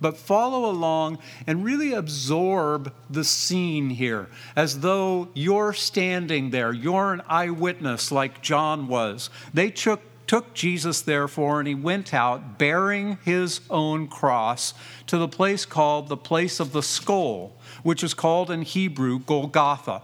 but 0.00 0.16
follow 0.16 0.70
along 0.70 1.18
and 1.46 1.62
really 1.66 1.92
absorb 1.92 2.94
the 3.10 3.24
scene 3.24 3.90
here 3.90 4.30
as 4.56 4.80
though 4.80 5.28
you're 5.34 5.74
standing 5.74 6.48
there. 6.48 6.72
You're 6.72 7.12
an 7.12 7.20
eyewitness 7.28 8.10
like 8.10 8.40
John 8.40 8.88
was. 8.88 9.28
They 9.52 9.70
took 9.70 10.00
took 10.30 10.54
Jesus, 10.54 11.00
therefore, 11.00 11.58
and 11.58 11.66
he 11.66 11.74
went 11.74 12.14
out 12.14 12.56
bearing 12.56 13.18
his 13.24 13.62
own 13.68 14.06
cross 14.06 14.74
to 15.08 15.18
the 15.18 15.26
place 15.26 15.66
called 15.66 16.06
the 16.06 16.16
place 16.16 16.60
of 16.60 16.70
the 16.70 16.84
skull, 16.84 17.56
which 17.82 18.04
is 18.04 18.14
called 18.14 18.48
in 18.48 18.62
Hebrew 18.62 19.18
Golgotha. 19.18 20.02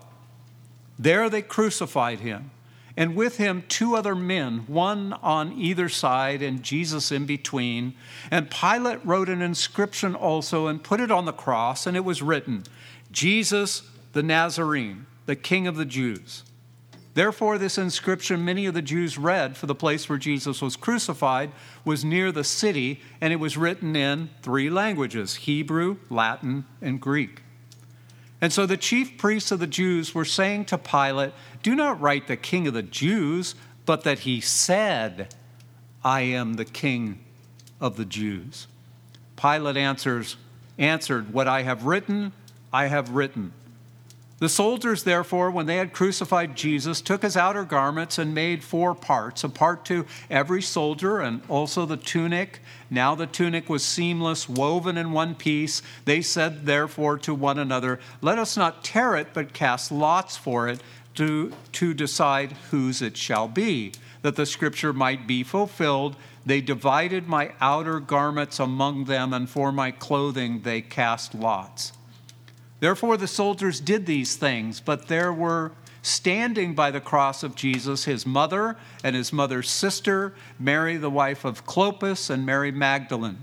There 0.98 1.30
they 1.30 1.42
crucified 1.42 2.18
him, 2.18 2.50
and 2.96 3.14
with 3.14 3.36
him 3.36 3.62
two 3.68 3.94
other 3.94 4.16
men, 4.16 4.64
one 4.66 5.12
on 5.12 5.52
either 5.52 5.88
side 5.88 6.42
and 6.42 6.60
Jesus 6.60 7.12
in 7.12 7.24
between. 7.24 7.94
And 8.28 8.50
Pilate 8.50 9.06
wrote 9.06 9.28
an 9.28 9.42
inscription 9.42 10.16
also 10.16 10.66
and 10.66 10.82
put 10.82 10.98
it 10.98 11.12
on 11.12 11.26
the 11.26 11.32
cross, 11.32 11.86
and 11.86 11.96
it 11.96 12.04
was 12.04 12.20
written, 12.20 12.64
Jesus 13.12 13.84
the 14.12 14.24
Nazarene, 14.24 15.06
the 15.26 15.36
King 15.36 15.68
of 15.68 15.76
the 15.76 15.84
Jews. 15.84 16.42
Therefore, 17.16 17.56
this 17.56 17.78
inscription 17.78 18.44
many 18.44 18.66
of 18.66 18.74
the 18.74 18.82
Jews 18.82 19.16
read 19.16 19.56
for 19.56 19.64
the 19.64 19.74
place 19.74 20.06
where 20.06 20.18
Jesus 20.18 20.60
was 20.60 20.76
crucified 20.76 21.50
was 21.82 22.04
near 22.04 22.30
the 22.30 22.44
city, 22.44 23.00
and 23.22 23.32
it 23.32 23.36
was 23.36 23.56
written 23.56 23.96
in 23.96 24.28
three 24.42 24.68
languages 24.68 25.36
Hebrew, 25.36 25.96
Latin, 26.10 26.66
and 26.82 27.00
Greek. 27.00 27.40
And 28.38 28.52
so 28.52 28.66
the 28.66 28.76
chief 28.76 29.16
priests 29.16 29.50
of 29.50 29.60
the 29.60 29.66
Jews 29.66 30.14
were 30.14 30.26
saying 30.26 30.66
to 30.66 30.76
Pilate, 30.76 31.32
Do 31.62 31.74
not 31.74 31.98
write 31.98 32.26
the 32.26 32.36
king 32.36 32.66
of 32.66 32.74
the 32.74 32.82
Jews, 32.82 33.54
but 33.86 34.04
that 34.04 34.18
he 34.20 34.42
said, 34.42 35.34
I 36.04 36.20
am 36.20 36.56
the 36.56 36.66
king 36.66 37.20
of 37.80 37.96
the 37.96 38.04
Jews. 38.04 38.66
Pilate 39.36 39.78
answers, 39.78 40.36
answered, 40.76 41.32
What 41.32 41.48
I 41.48 41.62
have 41.62 41.86
written, 41.86 42.34
I 42.74 42.88
have 42.88 43.08
written. 43.08 43.54
The 44.38 44.50
soldiers, 44.50 45.04
therefore, 45.04 45.50
when 45.50 45.64
they 45.64 45.76
had 45.76 45.94
crucified 45.94 46.56
Jesus, 46.56 47.00
took 47.00 47.22
his 47.22 47.38
outer 47.38 47.64
garments 47.64 48.18
and 48.18 48.34
made 48.34 48.62
four 48.62 48.94
parts 48.94 49.42
a 49.44 49.48
part 49.48 49.86
to 49.86 50.04
every 50.28 50.60
soldier, 50.60 51.20
and 51.20 51.40
also 51.48 51.86
the 51.86 51.96
tunic. 51.96 52.60
Now 52.90 53.14
the 53.14 53.26
tunic 53.26 53.70
was 53.70 53.82
seamless, 53.82 54.46
woven 54.46 54.98
in 54.98 55.12
one 55.12 55.36
piece. 55.36 55.80
They 56.04 56.20
said, 56.20 56.66
therefore, 56.66 57.16
to 57.20 57.34
one 57.34 57.58
another, 57.58 57.98
Let 58.20 58.38
us 58.38 58.58
not 58.58 58.84
tear 58.84 59.16
it, 59.16 59.28
but 59.32 59.54
cast 59.54 59.90
lots 59.90 60.36
for 60.36 60.68
it 60.68 60.82
to, 61.14 61.52
to 61.72 61.94
decide 61.94 62.52
whose 62.70 63.00
it 63.00 63.16
shall 63.16 63.48
be, 63.48 63.92
that 64.20 64.36
the 64.36 64.44
scripture 64.44 64.92
might 64.92 65.26
be 65.26 65.44
fulfilled. 65.44 66.14
They 66.44 66.60
divided 66.60 67.26
my 67.26 67.52
outer 67.58 68.00
garments 68.00 68.60
among 68.60 69.04
them, 69.04 69.32
and 69.32 69.48
for 69.48 69.72
my 69.72 69.92
clothing 69.92 70.60
they 70.60 70.82
cast 70.82 71.34
lots. 71.34 71.94
Therefore, 72.80 73.16
the 73.16 73.26
soldiers 73.26 73.80
did 73.80 74.06
these 74.06 74.36
things, 74.36 74.80
but 74.80 75.08
there 75.08 75.32
were 75.32 75.72
standing 76.02 76.74
by 76.74 76.90
the 76.90 77.00
cross 77.00 77.42
of 77.42 77.56
Jesus 77.56 78.04
his 78.04 78.24
mother 78.24 78.76
and 79.02 79.16
his 79.16 79.32
mother's 79.32 79.68
sister, 79.68 80.34
Mary, 80.58 80.96
the 80.96 81.10
wife 81.10 81.44
of 81.44 81.66
Clopas, 81.66 82.30
and 82.30 82.46
Mary 82.46 82.70
Magdalene. 82.70 83.38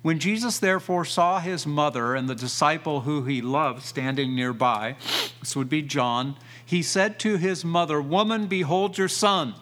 When 0.00 0.18
Jesus 0.18 0.58
therefore 0.58 1.04
saw 1.04 1.38
his 1.38 1.66
mother 1.66 2.14
and 2.14 2.28
the 2.28 2.34
disciple 2.34 3.02
who 3.02 3.24
he 3.24 3.40
loved 3.40 3.82
standing 3.82 4.34
nearby, 4.34 4.96
this 5.40 5.54
would 5.54 5.68
be 5.68 5.82
John, 5.82 6.36
he 6.64 6.82
said 6.82 7.18
to 7.20 7.36
his 7.36 7.64
mother, 7.64 8.00
Woman, 8.00 8.46
behold 8.46 8.98
your 8.98 9.08
son. 9.08 9.54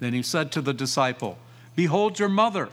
Then 0.00 0.14
he 0.14 0.22
said 0.22 0.52
to 0.52 0.62
the 0.62 0.72
disciple, 0.72 1.38
Behold 1.76 2.18
your 2.18 2.28
mother. 2.28 2.70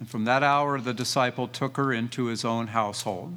And 0.00 0.08
from 0.08 0.24
that 0.24 0.42
hour 0.42 0.80
the 0.80 0.94
disciple 0.94 1.46
took 1.46 1.76
her 1.76 1.92
into 1.92 2.24
his 2.24 2.44
own 2.44 2.68
household. 2.68 3.36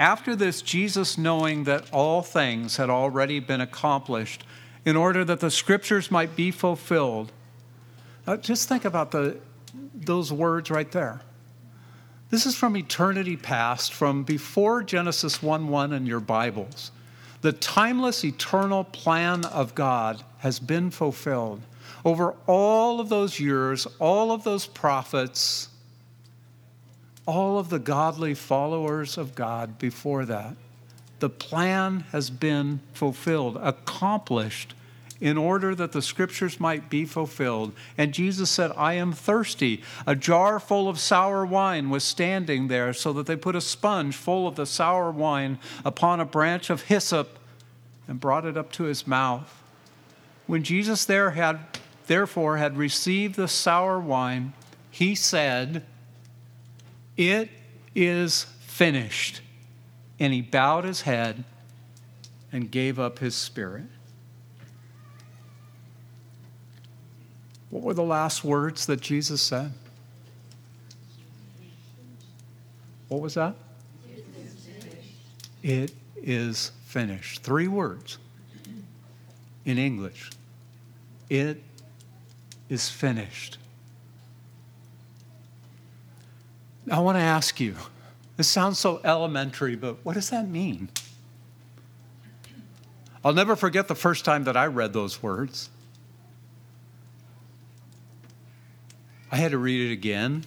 After 0.00 0.34
this, 0.34 0.62
Jesus, 0.62 1.18
knowing 1.18 1.64
that 1.64 1.84
all 1.92 2.22
things 2.22 2.78
had 2.78 2.88
already 2.88 3.38
been 3.38 3.60
accomplished, 3.60 4.44
in 4.86 4.96
order 4.96 5.26
that 5.26 5.40
the 5.40 5.50
scriptures 5.50 6.10
might 6.10 6.34
be 6.34 6.50
fulfilled, 6.50 7.30
uh, 8.26 8.38
just 8.38 8.66
think 8.66 8.86
about 8.86 9.10
the, 9.10 9.36
those 9.94 10.32
words 10.32 10.70
right 10.70 10.90
there. 10.90 11.20
This 12.30 12.46
is 12.46 12.56
from 12.56 12.78
eternity 12.78 13.36
past, 13.36 13.92
from 13.92 14.22
before 14.22 14.82
Genesis 14.82 15.42
1 15.42 15.68
1 15.68 15.92
in 15.92 16.06
your 16.06 16.20
Bibles. 16.20 16.92
The 17.42 17.52
timeless, 17.52 18.24
eternal 18.24 18.84
plan 18.84 19.44
of 19.44 19.74
God 19.74 20.22
has 20.38 20.60
been 20.60 20.90
fulfilled. 20.90 21.60
Over 22.06 22.34
all 22.46 23.00
of 23.00 23.10
those 23.10 23.38
years, 23.38 23.86
all 23.98 24.32
of 24.32 24.44
those 24.44 24.66
prophets, 24.66 25.68
all 27.26 27.58
of 27.58 27.68
the 27.68 27.78
godly 27.78 28.34
followers 28.34 29.16
of 29.18 29.34
God 29.34 29.78
before 29.78 30.24
that. 30.24 30.56
The 31.20 31.30
plan 31.30 32.00
has 32.12 32.30
been 32.30 32.80
fulfilled, 32.92 33.58
accomplished, 33.60 34.74
in 35.20 35.36
order 35.36 35.74
that 35.74 35.92
the 35.92 36.00
scriptures 36.00 36.58
might 36.58 36.88
be 36.88 37.04
fulfilled. 37.04 37.74
And 37.98 38.14
Jesus 38.14 38.48
said, 38.48 38.72
I 38.74 38.94
am 38.94 39.12
thirsty. 39.12 39.82
A 40.06 40.16
jar 40.16 40.58
full 40.58 40.88
of 40.88 40.98
sour 40.98 41.44
wine 41.44 41.90
was 41.90 42.04
standing 42.04 42.68
there, 42.68 42.94
so 42.94 43.12
that 43.12 43.26
they 43.26 43.36
put 43.36 43.54
a 43.54 43.60
sponge 43.60 44.16
full 44.16 44.48
of 44.48 44.56
the 44.56 44.64
sour 44.64 45.10
wine 45.10 45.58
upon 45.84 46.20
a 46.20 46.24
branch 46.24 46.70
of 46.70 46.82
hyssop 46.82 47.38
and 48.08 48.18
brought 48.18 48.46
it 48.46 48.56
up 48.56 48.72
to 48.72 48.84
his 48.84 49.06
mouth. 49.06 49.62
When 50.46 50.62
Jesus 50.62 51.04
there 51.04 51.32
had, 51.32 51.60
therefore 52.06 52.56
had 52.56 52.78
received 52.78 53.36
the 53.36 53.46
sour 53.46 54.00
wine, 54.00 54.54
he 54.90 55.14
said, 55.14 55.84
it 57.20 57.50
is 57.94 58.44
finished. 58.60 59.42
And 60.18 60.32
he 60.32 60.40
bowed 60.40 60.84
his 60.84 61.02
head 61.02 61.44
and 62.50 62.70
gave 62.70 62.98
up 62.98 63.18
his 63.18 63.34
spirit. 63.34 63.84
What 67.68 67.82
were 67.82 67.94
the 67.94 68.02
last 68.02 68.42
words 68.42 68.86
that 68.86 69.00
Jesus 69.02 69.42
said? 69.42 69.72
What 73.08 73.20
was 73.20 73.34
that? 73.34 73.54
It 75.62 75.92
is 76.16 76.72
finished. 76.86 77.42
Three 77.42 77.68
words 77.68 78.16
in 79.66 79.76
English. 79.76 80.30
It 81.28 81.62
is 82.70 82.88
finished. 82.88 83.58
I 86.90 86.98
want 86.98 87.16
to 87.16 87.22
ask 87.22 87.60
you 87.60 87.76
this 88.36 88.48
sounds 88.48 88.78
so 88.78 89.00
elementary, 89.04 89.76
but 89.76 90.04
what 90.04 90.14
does 90.14 90.30
that 90.30 90.48
mean? 90.48 90.88
I'll 93.24 93.34
never 93.34 93.54
forget 93.54 93.86
the 93.86 93.94
first 93.94 94.24
time 94.24 94.44
that 94.44 94.56
I 94.56 94.66
read 94.66 94.92
those 94.92 95.22
words. 95.22 95.68
I 99.30 99.36
had 99.36 99.50
to 99.52 99.58
read 99.58 99.90
it 99.90 99.92
again 99.92 100.44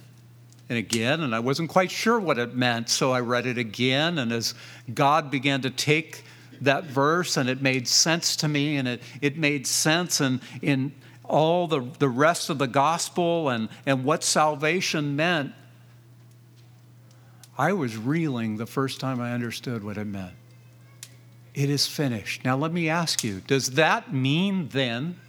and 0.69 0.77
again, 0.77 1.21
and 1.21 1.36
I 1.36 1.39
wasn't 1.39 1.69
quite 1.69 1.91
sure 1.91 2.19
what 2.19 2.39
it 2.39 2.56
meant, 2.56 2.89
so 2.89 3.12
I 3.12 3.19
read 3.19 3.45
it 3.45 3.58
again. 3.58 4.17
And 4.17 4.32
as 4.32 4.56
God 4.93 5.29
began 5.29 5.62
to 5.62 5.69
take 5.69 6.25
that 6.62 6.86
verse, 6.86 7.38
and 7.38 7.47
it 7.47 7.62
made 7.62 7.88
sense 7.88 8.36
to 8.38 8.47
me, 8.47 8.77
and 8.77 8.88
it, 8.88 9.01
it 9.21 9.38
made 9.38 9.67
sense 9.67 10.19
in, 10.19 10.41
in 10.62 10.93
all 11.23 11.67
the, 11.67 11.88
the 11.99 12.10
rest 12.10 12.49
of 12.49 12.58
the 12.58 12.67
gospel 12.67 13.49
and, 13.49 13.69
and 13.86 14.03
what 14.03 14.23
salvation 14.23 15.15
meant, 15.15 15.53
I 17.58 17.74
was 17.74 17.98
reeling 17.98 18.58
the 18.58 18.66
first 18.66 19.00
time 19.00 19.22
I 19.22 19.32
understood 19.32 19.84
what 19.84 19.98
it 19.98 20.06
meant. 20.06 20.34
It 21.54 21.70
is 21.70 21.86
finished. 21.86 22.44
Now, 22.44 22.58
let 22.58 22.74
me 22.74 22.89
ask 22.89 23.24
you 23.24 23.42
does 23.42 23.72
that 23.72 24.13
mean 24.13 24.70
then 24.70 25.20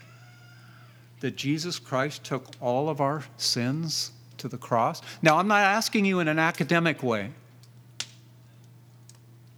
that 1.21 1.37
Jesus 1.37 1.79
Christ 1.79 2.25
took 2.25 2.47
all 2.61 2.89
of 2.89 3.01
our 3.01 3.25
sins 3.37 4.13
to 4.39 4.49
the 4.49 4.57
cross? 4.57 5.03
Now, 5.23 5.37
I'm 5.37 5.49
not 5.49 5.61
asking 5.61 6.07
you 6.07 6.21
in 6.21 6.29
an 6.29 6.39
academic 6.39 7.03
way. 7.03 7.31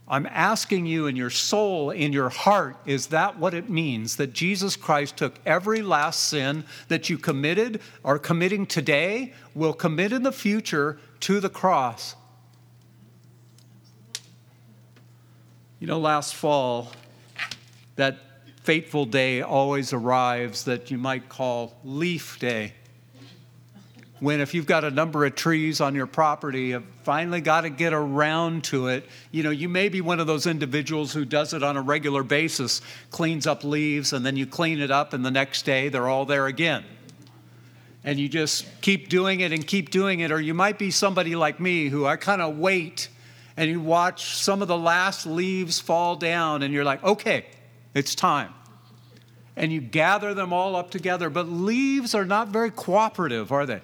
I'm 0.09 0.25
asking 0.27 0.85
you 0.85 1.07
in 1.07 1.17
your 1.17 1.29
soul, 1.29 1.91
in 1.91 2.13
your 2.13 2.29
heart, 2.29 2.77
is 2.85 3.07
that 3.07 3.37
what 3.37 3.53
it 3.53 3.69
means? 3.69 4.15
That 4.15 4.31
Jesus 4.31 4.77
Christ 4.77 5.17
took 5.17 5.37
every 5.45 5.81
last 5.81 6.21
sin 6.21 6.63
that 6.87 7.09
you 7.09 7.17
committed, 7.17 7.81
are 8.05 8.17
committing 8.17 8.65
today, 8.65 9.33
will 9.53 9.73
commit 9.73 10.13
in 10.13 10.23
the 10.23 10.31
future 10.31 10.97
to 11.21 11.41
the 11.41 11.49
cross? 11.49 12.15
You 15.79 15.85
know, 15.85 15.99
last 15.99 16.33
fall, 16.33 16.91
that 17.97 18.17
fateful 18.63 19.05
day 19.05 19.43
always 19.43 19.93
arrives 19.93 20.63
that 20.63 20.89
you 20.89 20.97
might 20.97 21.29
call 21.29 21.77
leaf 21.83 22.39
day. 22.39 22.73
When, 24.19 24.41
if 24.41 24.55
you've 24.55 24.65
got 24.65 24.83
a 24.83 24.89
number 24.89 25.23
of 25.23 25.35
trees 25.35 25.79
on 25.79 25.93
your 25.93 26.07
property, 26.07 26.69
you've 26.69 26.83
finally 27.03 27.41
got 27.41 27.61
to 27.61 27.69
get 27.69 27.93
around 27.93 28.63
to 28.65 28.87
it. 28.87 29.07
You 29.29 29.43
know, 29.43 29.51
you 29.51 29.69
may 29.69 29.87
be 29.87 30.01
one 30.01 30.19
of 30.19 30.25
those 30.25 30.47
individuals 30.47 31.13
who 31.13 31.25
does 31.25 31.53
it 31.53 31.61
on 31.61 31.77
a 31.77 31.81
regular 31.83 32.23
basis, 32.23 32.81
cleans 33.11 33.45
up 33.45 33.63
leaves, 33.63 34.13
and 34.13 34.25
then 34.25 34.35
you 34.35 34.47
clean 34.47 34.81
it 34.81 34.89
up, 34.89 35.13
and 35.13 35.23
the 35.23 35.29
next 35.29 35.63
day 35.63 35.89
they're 35.89 36.07
all 36.07 36.25
there 36.25 36.47
again. 36.47 36.83
And 38.03 38.19
you 38.19 38.27
just 38.27 38.65
keep 38.81 39.09
doing 39.09 39.41
it 39.41 39.51
and 39.51 39.67
keep 39.67 39.91
doing 39.91 40.21
it. 40.21 40.31
Or 40.31 40.41
you 40.41 40.55
might 40.55 40.79
be 40.79 40.89
somebody 40.89 41.35
like 41.35 41.59
me 41.59 41.89
who 41.89 42.07
I 42.07 42.15
kind 42.15 42.41
of 42.41 42.57
wait 42.57 43.09
and 43.57 43.69
you 43.69 43.81
watch 43.81 44.37
some 44.37 44.61
of 44.61 44.67
the 44.67 44.77
last 44.77 45.25
leaves 45.25 45.79
fall 45.79 46.15
down, 46.15 46.61
and 46.61 46.73
you're 46.73 46.85
like, 46.85 47.03
okay, 47.03 47.47
it's 47.95 48.13
time. 48.13 48.53
And 49.55 49.73
you 49.73 49.81
gather 49.81 50.35
them 50.35 50.53
all 50.53 50.75
up 50.75 50.91
together. 50.91 51.31
But 51.31 51.49
leaves 51.49 52.13
are 52.13 52.25
not 52.25 52.49
very 52.49 52.69
cooperative, 52.69 53.51
are 53.51 53.65
they? 53.65 53.81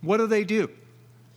What 0.00 0.18
do 0.18 0.28
they 0.28 0.44
do? 0.44 0.70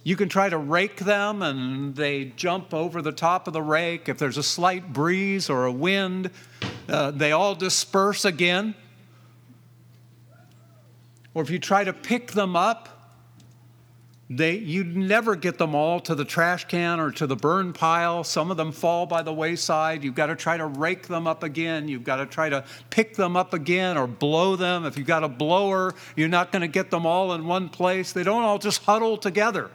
You 0.03 0.15
can 0.15 0.29
try 0.29 0.47
to 0.49 0.57
rake 0.57 0.97
them, 0.97 1.41
and 1.41 1.95
they 1.95 2.25
jump 2.25 2.73
over 2.73 3.01
the 3.01 3.11
top 3.11 3.47
of 3.47 3.53
the 3.53 3.63
rake. 3.63 4.07
If 4.07 4.19
there's 4.19 4.37
a 4.37 4.43
slight 4.43 4.93
breeze 4.93 5.49
or 5.49 5.65
a 5.65 5.71
wind, 5.71 6.29
uh, 6.87 7.09
they 7.11 7.31
all 7.31 7.55
disperse 7.55 8.23
again. 8.25 8.75
Or 11.33 11.41
if 11.41 11.49
you 11.49 11.57
try 11.57 11.83
to 11.83 11.93
pick 11.93 12.33
them 12.33 12.55
up, 12.55 12.98
they, 14.31 14.57
you 14.57 14.83
never 14.83 15.35
get 15.35 15.57
them 15.57 15.73
all 15.73 15.99
to 16.01 16.13
the 16.13 16.23
trash 16.23 16.65
can 16.65 16.99
or 16.99 17.09
to 17.13 17.25
the 17.25 17.35
burn 17.35 17.73
pile. 17.73 18.23
Some 18.23 18.51
of 18.51 18.57
them 18.57 18.71
fall 18.71 19.07
by 19.07 19.23
the 19.23 19.33
wayside. 19.33 20.03
You've 20.03 20.13
got 20.13 20.27
to 20.27 20.35
try 20.35 20.55
to 20.55 20.67
rake 20.67 21.07
them 21.07 21.25
up 21.25 21.41
again. 21.41 21.87
You've 21.87 22.03
got 22.03 22.17
to 22.17 22.27
try 22.27 22.47
to 22.47 22.63
pick 22.91 23.15
them 23.15 23.35
up 23.35 23.55
again 23.55 23.97
or 23.97 24.05
blow 24.05 24.55
them. 24.55 24.85
If 24.85 24.99
you've 24.99 25.07
got 25.07 25.23
a 25.23 25.27
blower, 25.27 25.95
you're 26.15 26.27
not 26.27 26.51
going 26.51 26.61
to 26.61 26.67
get 26.67 26.91
them 26.91 27.07
all 27.07 27.33
in 27.33 27.47
one 27.47 27.69
place. 27.69 28.13
They 28.13 28.23
don't 28.23 28.43
all 28.43 28.59
just 28.59 28.83
huddle 28.83 29.17
together. 29.17 29.71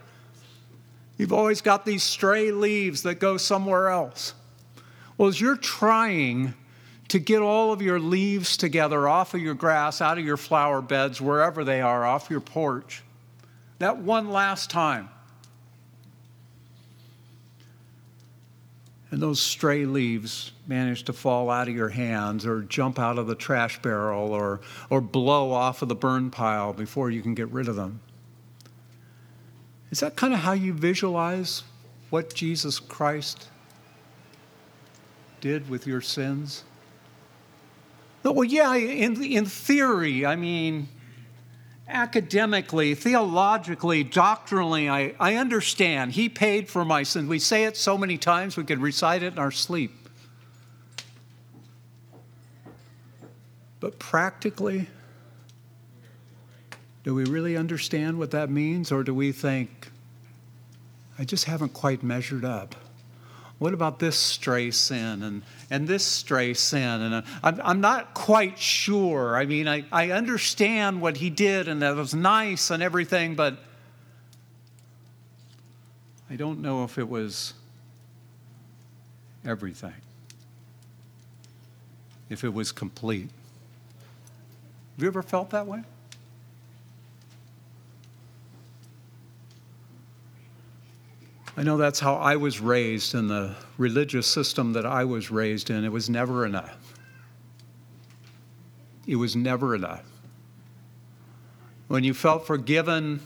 You've 1.19 1.33
always 1.33 1.61
got 1.61 1.85
these 1.85 2.05
stray 2.05 2.53
leaves 2.53 3.03
that 3.03 3.19
go 3.19 3.37
somewhere 3.37 3.89
else. 3.89 4.35
Well, 5.19 5.29
as 5.29 5.41
you're 5.41 5.57
trying 5.57 6.55
to 7.09 7.19
get 7.19 7.43
all 7.43 7.73
of 7.73 7.83
your 7.83 7.99
leaves 7.99 8.57
together 8.57 9.09
off 9.09 9.35
of 9.35 9.41
your 9.41 9.55
grass, 9.55 10.01
out 10.01 10.17
of 10.17 10.25
your 10.25 10.37
flower 10.37 10.81
beds, 10.81 11.21
wherever 11.21 11.65
they 11.65 11.81
are, 11.81 12.05
off 12.05 12.31
your 12.31 12.41
porch, 12.41 13.03
that 13.79 13.99
one 13.99 14.31
last 14.31 14.71
time. 14.71 15.09
and 19.15 19.23
those 19.23 19.39
stray 19.39 19.85
leaves 19.85 20.51
manage 20.67 21.05
to 21.05 21.13
fall 21.13 21.49
out 21.49 21.69
of 21.69 21.75
your 21.75 21.91
hands 21.91 22.45
or 22.45 22.63
jump 22.63 22.99
out 22.99 23.17
of 23.17 23.29
the 23.29 23.35
trash 23.37 23.81
barrel 23.81 24.33
or, 24.33 24.61
or 24.91 25.01
blow 25.01 25.53
off 25.53 25.83
of 25.83 25.89
the 25.89 25.95
burn 25.95 26.33
pile 26.33 26.73
before 26.73 27.13
you 27.13 27.23
can 27.23 27.33
get 27.33 27.49
rid 27.51 27.69
of 27.69 27.77
them. 27.77 28.01
Is 29.93 30.01
that 30.01 30.17
kind 30.17 30.35
of 30.35 30.41
how 30.41 30.51
you 30.51 30.73
visualize 30.73 31.63
what 32.11 32.35
Jesus 32.35 32.81
Christ 32.81 33.47
did 35.41 35.71
with 35.71 35.87
your 35.87 36.01
sins? 36.01 36.65
Well, 38.25 38.43
yeah, 38.43 38.75
in, 38.75 39.23
in 39.23 39.45
theory, 39.45 40.27
I 40.27 40.35
mean, 40.35 40.89
academically, 41.89 42.95
theologically, 42.95 44.03
doctrinally, 44.03 44.89
I, 44.89 45.15
I 45.21 45.37
understand. 45.37 46.13
He 46.13 46.29
paid 46.29 46.69
for 46.69 46.85
my 46.85 47.03
sins. 47.03 47.29
We 47.29 47.39
say 47.39 47.65
it 47.65 47.77
so 47.77 47.99
many 47.99 48.17
times 48.17 48.57
we 48.57 48.65
could 48.65 48.81
recite 48.81 49.23
it 49.23 49.35
in 49.35 49.39
our 49.39 49.51
sleep. 49.51 49.93
But 53.81 53.99
practically, 53.99 54.89
do 57.03 57.15
we 57.15 57.25
really 57.25 57.55
understand 57.55 58.19
what 58.19 58.31
that 58.31 58.49
means, 58.49 58.91
or 58.91 59.03
do 59.03 59.13
we 59.13 59.31
think, 59.31 59.91
I 61.19 61.25
just 61.25 61.45
haven't 61.45 61.75
quite 61.75 62.03
measured 62.03 62.47
up? 62.47 62.75
What 63.65 63.73
about 63.73 63.99
this 63.99 64.15
stray 64.15 64.71
sin 64.71 65.23
and, 65.23 65.43
and 65.71 65.89
this 65.89 66.05
stray 66.05 66.53
sin? 66.53 67.01
And 67.01 67.15
uh, 67.15 67.23
I'm, 67.43 67.61
I'm 67.65 67.81
not 67.81 68.13
quite 68.13 68.59
sure. 68.59 69.37
I 69.37 69.47
mean, 69.47 69.67
I, 69.67 69.87
I 69.91 70.11
understand 70.11 71.01
what 71.01 71.17
he 71.17 71.31
did 71.31 71.67
and 71.67 71.81
that 71.81 71.97
was 71.97 72.13
nice 72.15 72.71
and 72.71 72.83
everything, 72.83 73.37
but 73.37 73.57
I 76.29 76.37
don't 76.37 76.61
know 76.61 76.85
if 76.85 76.99
it 76.99 77.09
was 77.09 77.55
everything, 79.47 79.95
if 82.29 82.45
it 82.45 82.53
was 82.53 82.71
complete. 82.71 83.31
Have 84.97 85.03
you 85.03 85.07
ever 85.07 85.23
felt 85.23 85.49
that 85.53 85.67
way? 85.67 85.85
I 91.57 91.63
know 91.63 91.77
that's 91.77 92.01
how 92.01 92.17
I 92.17 92.35
was 92.37 92.61
raised 92.61 93.15
in 93.15 93.29
the 93.29 93.55
religious 93.79 94.27
system 94.27 94.73
that 94.73 94.85
I 94.85 95.05
was 95.05 95.31
raised 95.31 95.71
in. 95.71 95.85
It 95.85 95.93
was 95.93 96.11
never 96.11 96.45
enough. 96.45 96.77
It 99.07 99.17
was 99.17 99.37
never 99.37 99.75
enough. 99.75 100.03
When 101.87 102.03
you 102.03 102.13
felt 102.13 102.47
forgiven, 102.47 103.21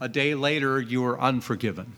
a 0.00 0.08
day 0.08 0.34
later 0.34 0.80
you 0.80 1.02
were 1.02 1.20
unforgiven. 1.20 1.96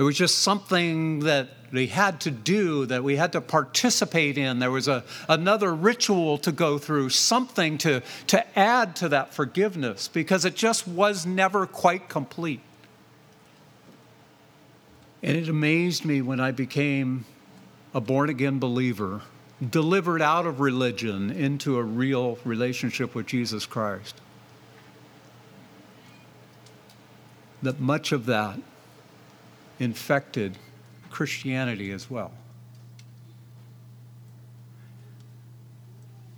It 0.00 0.02
was 0.02 0.16
just 0.16 0.38
something 0.38 1.20
that 1.20 1.50
we 1.72 1.88
had 1.88 2.22
to 2.22 2.30
do, 2.30 2.86
that 2.86 3.04
we 3.04 3.16
had 3.16 3.32
to 3.32 3.42
participate 3.42 4.38
in. 4.38 4.58
There 4.58 4.70
was 4.70 4.88
a, 4.88 5.04
another 5.28 5.74
ritual 5.74 6.38
to 6.38 6.52
go 6.52 6.78
through, 6.78 7.10
something 7.10 7.76
to, 7.76 8.02
to 8.28 8.58
add 8.58 8.96
to 8.96 9.10
that 9.10 9.34
forgiveness, 9.34 10.08
because 10.08 10.46
it 10.46 10.56
just 10.56 10.88
was 10.88 11.26
never 11.26 11.66
quite 11.66 12.08
complete. 12.08 12.62
And 15.22 15.36
it 15.36 15.50
amazed 15.50 16.06
me 16.06 16.22
when 16.22 16.40
I 16.40 16.50
became 16.50 17.26
a 17.92 18.00
born 18.00 18.30
again 18.30 18.58
believer, 18.58 19.20
delivered 19.68 20.22
out 20.22 20.46
of 20.46 20.60
religion 20.60 21.30
into 21.30 21.76
a 21.76 21.82
real 21.82 22.38
relationship 22.46 23.14
with 23.14 23.26
Jesus 23.26 23.66
Christ. 23.66 24.18
That 27.62 27.80
much 27.80 28.12
of 28.12 28.24
that 28.24 28.58
infected 29.80 30.56
Christianity 31.10 31.90
as 31.90 32.08
well. 32.08 32.32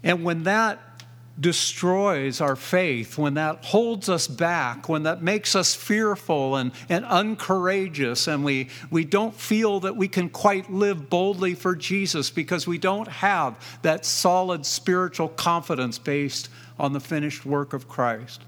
And 0.02 0.24
when 0.24 0.44
that 0.44 0.80
destroys 1.40 2.40
our 2.40 2.56
faith, 2.56 3.16
when 3.16 3.34
that 3.34 3.64
holds 3.64 4.08
us 4.08 4.28
back, 4.28 4.88
when 4.88 5.04
that 5.04 5.22
makes 5.22 5.56
us 5.56 5.74
fearful 5.74 6.56
and, 6.56 6.72
and 6.88 7.04
uncourageous, 7.06 8.28
and 8.28 8.44
we, 8.44 8.68
we 8.90 9.04
don't 9.04 9.34
feel 9.34 9.80
that 9.80 9.96
we 9.96 10.08
can 10.08 10.28
quite 10.28 10.70
live 10.70 11.08
boldly 11.08 11.54
for 11.54 11.74
Jesus 11.74 12.30
because 12.30 12.66
we 12.66 12.78
don't 12.78 13.08
have 13.08 13.78
that 13.82 14.04
solid 14.04 14.66
spiritual 14.66 15.28
confidence 15.28 15.98
based 15.98 16.48
on 16.78 16.92
the 16.92 17.00
finished 17.00 17.46
work 17.46 17.72
of 17.72 17.88
Christ. 17.88 18.42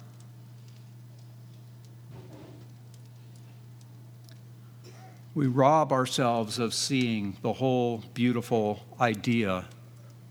We 5.34 5.46
rob 5.46 5.92
ourselves 5.92 6.58
of 6.58 6.72
seeing 6.72 7.36
the 7.42 7.54
whole 7.54 8.04
beautiful 8.14 8.84
idea 9.00 9.64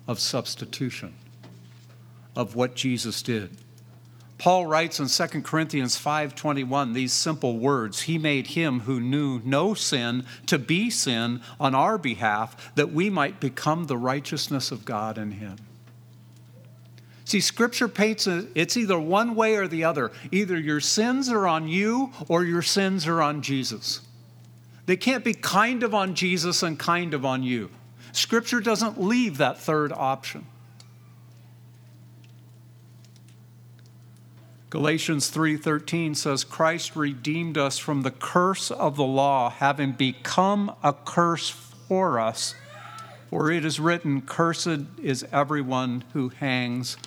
of 0.08 0.20
substitution, 0.20 1.14
of 2.36 2.56
what 2.56 2.76
Jesus 2.76 3.22
did. 3.22 3.58
Paul 4.38 4.66
writes 4.66 5.00
in 5.00 5.08
2 5.08 5.44
Corinthians 5.44 5.96
5:21 5.98 6.94
these 6.94 7.14
simple 7.14 7.58
words, 7.60 8.02
he 8.02 8.18
made 8.18 8.48
him 8.48 8.82
who 8.82 9.00
knew 9.00 9.42
no 9.46 9.74
sin 9.74 10.26
to 10.48 10.58
be 10.58 10.90
sin 10.90 11.42
on 11.60 11.76
our 11.76 11.98
behalf 11.98 12.74
that 12.76 12.92
we 12.92 13.10
might 13.10 13.40
become 13.40 13.86
the 13.86 13.98
righteousness 13.98 14.72
of 14.72 14.86
God 14.86 15.18
in 15.18 15.32
him. 15.32 15.58
See, 17.26 17.40
scripture 17.40 17.88
paints 17.88 18.28
it's 18.28 18.76
either 18.76 19.00
one 19.00 19.34
way 19.36 19.56
or 19.56 19.68
the 19.68 19.86
other. 19.86 20.12
Either 20.32 20.60
your 20.60 20.82
sins 20.82 21.30
are 21.30 21.48
on 21.48 21.68
you 21.70 22.12
or 22.28 22.44
your 22.44 22.62
sins 22.62 23.08
are 23.08 23.22
on 23.22 23.42
Jesus. 23.42 24.02
They 24.86 24.98
can't 24.98 25.24
be 25.24 25.34
kind 25.34 25.84
of 25.84 25.94
on 25.94 26.16
Jesus 26.16 26.64
and 26.64 26.78
kind 26.78 27.14
of 27.14 27.26
on 27.26 27.44
you. 27.44 27.70
Scripture 28.12 28.60
doesn't 28.60 29.02
leave 29.02 29.38
that 29.38 29.58
third 29.58 29.92
option. 29.92 30.46
Galatians 34.70 35.30
3:13 35.30 36.16
says 36.16 36.44
Christ 36.44 36.96
redeemed 36.96 37.58
us 37.58 37.78
from 37.78 38.02
the 38.02 38.12
curse 38.12 38.72
of 38.72 38.96
the 38.96 39.04
law 39.04 39.50
having 39.52 39.92
become 39.92 40.76
a 40.84 40.94
curse 40.94 41.50
for 41.50 42.20
us 42.20 42.56
for 43.34 43.50
it 43.50 43.66
is 43.66 43.80
written 43.80 44.22
cursed 44.22 44.82
is 45.02 45.26
everyone 45.32 46.04
who 46.14 46.30
hangs 46.30 46.98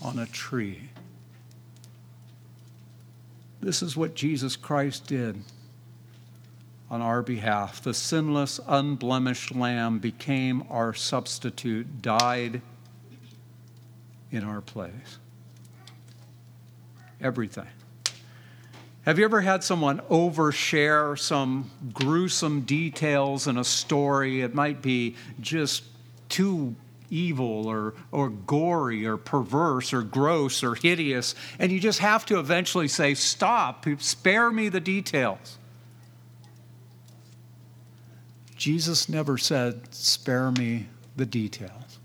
on 0.00 0.16
a 0.16 0.26
tree. 0.26 0.90
This 3.60 3.82
is 3.82 3.96
what 3.96 4.14
Jesus 4.14 4.54
Christ 4.54 5.08
did 5.08 5.42
on 6.90 7.02
our 7.02 7.22
behalf. 7.22 7.82
The 7.82 7.94
sinless, 7.94 8.60
unblemished 8.66 9.54
Lamb 9.54 9.98
became 9.98 10.64
our 10.70 10.94
substitute, 10.94 12.02
died 12.02 12.62
in 14.30 14.44
our 14.44 14.60
place. 14.60 15.18
Everything. 17.20 17.66
Have 19.02 19.18
you 19.18 19.24
ever 19.24 19.40
had 19.40 19.64
someone 19.64 20.00
overshare 20.10 21.18
some 21.18 21.70
gruesome 21.94 22.62
details 22.62 23.46
in 23.46 23.56
a 23.56 23.64
story? 23.64 24.42
It 24.42 24.54
might 24.54 24.82
be 24.82 25.16
just 25.40 25.84
too 26.28 26.76
evil 27.10 27.66
or, 27.66 27.94
or 28.12 28.28
gory 28.28 29.06
or 29.06 29.16
perverse 29.16 29.94
or 29.94 30.02
gross 30.02 30.62
or 30.62 30.74
hideous, 30.74 31.34
and 31.58 31.72
you 31.72 31.80
just 31.80 32.00
have 32.00 32.26
to 32.26 32.38
eventually 32.38 32.88
say, 32.88 33.14
Stop, 33.14 33.86
spare 33.98 34.50
me 34.50 34.68
the 34.68 34.80
details. 34.80 35.58
Jesus 38.58 39.08
never 39.08 39.38
said, 39.38 39.94
Spare 39.94 40.50
me 40.50 40.88
the 41.16 41.24
details. 41.24 41.98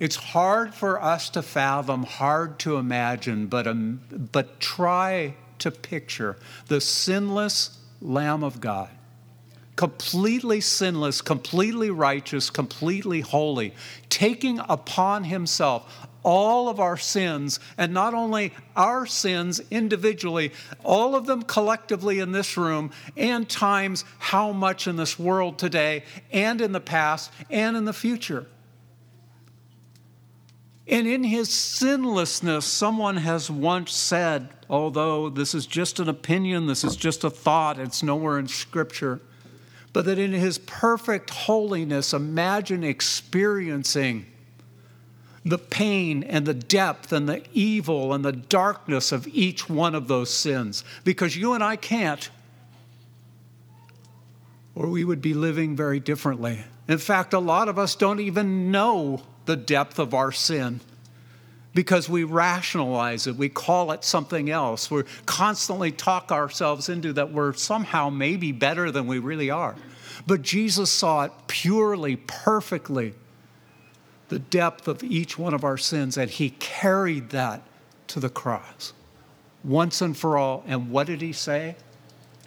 It's 0.00 0.16
hard 0.16 0.74
for 0.74 1.02
us 1.02 1.30
to 1.30 1.42
fathom, 1.42 2.02
hard 2.02 2.58
to 2.60 2.76
imagine, 2.76 3.46
but, 3.46 3.66
um, 3.66 4.00
but 4.32 4.60
try 4.60 5.34
to 5.60 5.70
picture 5.70 6.36
the 6.66 6.80
sinless 6.80 7.78
Lamb 8.00 8.44
of 8.44 8.60
God, 8.60 8.90
completely 9.76 10.60
sinless, 10.60 11.20
completely 11.20 11.90
righteous, 11.90 12.50
completely 12.50 13.20
holy, 13.20 13.74
taking 14.08 14.60
upon 14.68 15.24
himself 15.24 16.07
all 16.22 16.68
of 16.68 16.80
our 16.80 16.96
sins, 16.96 17.60
and 17.76 17.92
not 17.92 18.14
only 18.14 18.52
our 18.76 19.06
sins 19.06 19.60
individually, 19.70 20.52
all 20.84 21.14
of 21.14 21.26
them 21.26 21.42
collectively 21.42 22.18
in 22.18 22.32
this 22.32 22.56
room, 22.56 22.90
and 23.16 23.48
times 23.48 24.04
how 24.18 24.52
much 24.52 24.86
in 24.86 24.96
this 24.96 25.18
world 25.18 25.58
today, 25.58 26.04
and 26.32 26.60
in 26.60 26.72
the 26.72 26.80
past, 26.80 27.30
and 27.50 27.76
in 27.76 27.84
the 27.84 27.92
future. 27.92 28.46
And 30.86 31.06
in 31.06 31.22
his 31.22 31.50
sinlessness, 31.50 32.64
someone 32.64 33.18
has 33.18 33.50
once 33.50 33.92
said, 33.92 34.48
although 34.70 35.28
this 35.28 35.54
is 35.54 35.66
just 35.66 36.00
an 36.00 36.08
opinion, 36.08 36.66
this 36.66 36.82
is 36.82 36.96
just 36.96 37.24
a 37.24 37.30
thought, 37.30 37.78
it's 37.78 38.02
nowhere 38.02 38.38
in 38.38 38.48
Scripture, 38.48 39.20
but 39.92 40.06
that 40.06 40.18
in 40.18 40.32
his 40.32 40.58
perfect 40.58 41.30
holiness, 41.30 42.14
imagine 42.14 42.84
experiencing 42.84 44.26
the 45.48 45.58
pain 45.58 46.22
and 46.22 46.46
the 46.46 46.54
depth 46.54 47.12
and 47.12 47.28
the 47.28 47.42
evil 47.52 48.12
and 48.12 48.24
the 48.24 48.32
darkness 48.32 49.12
of 49.12 49.26
each 49.28 49.68
one 49.68 49.94
of 49.94 50.06
those 50.08 50.32
sins 50.32 50.84
because 51.04 51.36
you 51.36 51.54
and 51.54 51.64
I 51.64 51.76
can't. 51.76 52.30
or 54.74 54.86
we 54.86 55.04
would 55.04 55.20
be 55.20 55.34
living 55.34 55.74
very 55.74 55.98
differently. 55.98 56.62
In 56.86 56.98
fact, 56.98 57.32
a 57.34 57.40
lot 57.40 57.68
of 57.68 57.78
us 57.80 57.96
don't 57.96 58.20
even 58.20 58.70
know 58.70 59.22
the 59.46 59.56
depth 59.56 59.98
of 59.98 60.14
our 60.14 60.30
sin 60.30 60.80
because 61.74 62.08
we 62.08 62.22
rationalize 62.22 63.26
it. 63.26 63.34
We 63.36 63.48
call 63.48 63.90
it 63.90 64.04
something 64.04 64.48
else. 64.50 64.88
We 64.90 65.02
constantly 65.26 65.90
talk 65.90 66.30
ourselves 66.30 66.88
into 66.88 67.12
that 67.14 67.32
we're 67.32 67.54
somehow 67.54 68.08
maybe 68.08 68.52
better 68.52 68.90
than 68.92 69.06
we 69.08 69.18
really 69.18 69.50
are. 69.50 69.74
But 70.28 70.42
Jesus 70.42 70.90
saw 70.90 71.24
it 71.24 71.32
purely, 71.48 72.16
perfectly, 72.16 73.14
the 74.28 74.38
depth 74.38 74.88
of 74.88 75.02
each 75.02 75.38
one 75.38 75.54
of 75.54 75.64
our 75.64 75.78
sins, 75.78 76.16
and 76.16 76.30
He 76.30 76.50
carried 76.50 77.30
that 77.30 77.62
to 78.08 78.20
the 78.20 78.28
cross 78.28 78.92
once 79.64 80.00
and 80.00 80.16
for 80.16 80.36
all. 80.36 80.64
And 80.66 80.90
what 80.90 81.06
did 81.06 81.20
He 81.20 81.32
say? 81.32 81.76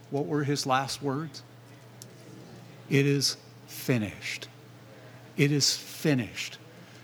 What 0.09 0.25
were 0.25 0.43
His 0.43 0.65
last 0.65 1.01
words? 1.01 1.43
It 2.89 3.05
is 3.05 3.37
finished. 3.67 4.47
It 5.37 5.51
is 5.51 5.75
finished. 5.75 6.57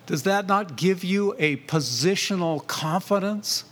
Does 0.06 0.24
that 0.24 0.48
not 0.48 0.76
give 0.76 1.04
you 1.04 1.36
a 1.38 1.58
positional 1.58 2.66
confidence 2.68 3.66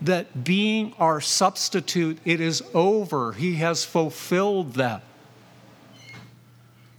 that 0.00 0.44
being 0.44 0.94
our 0.98 1.20
substitute, 1.20 2.18
it 2.24 2.40
is 2.40 2.62
over? 2.74 3.32
He 3.32 3.56
has 3.56 3.84
fulfilled 3.84 4.74
that. 4.74 5.02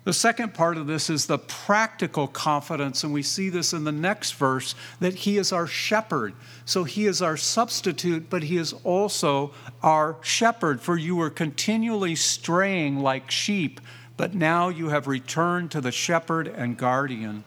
The 0.03 0.13
second 0.13 0.53
part 0.53 0.77
of 0.77 0.85
this 0.85 1.09
is 1.09 1.27
the 1.27 1.37
practical 1.37 2.27
confidence, 2.27 3.05
and 3.05 3.13
we 3.13 3.23
see 3.23 3.49
this 3.49 3.71
in 3.71 3.85
the 3.85 3.91
next 3.91 4.33
verse 4.33 4.75
that 4.99 5.15
He 5.15 5.37
is 5.37 5.53
our 5.53 5.65
shepherd. 5.65 6.33
So 6.65 6.83
He 6.83 7.05
is 7.05 7.21
our 7.21 7.37
substitute, 7.37 8.29
but 8.29 8.43
He 8.43 8.57
is 8.57 8.73
also 8.83 9.53
our 9.81 10.17
shepherd. 10.21 10.81
For 10.81 10.97
you 10.97 11.15
were 11.15 11.29
continually 11.29 12.15
straying 12.15 12.99
like 12.99 13.31
sheep 13.31 13.79
but 14.15 14.33
now 14.33 14.69
you 14.69 14.89
have 14.89 15.07
returned 15.07 15.71
to 15.71 15.81
the 15.81 15.91
shepherd 15.91 16.47
and 16.47 16.77
guardian 16.77 17.43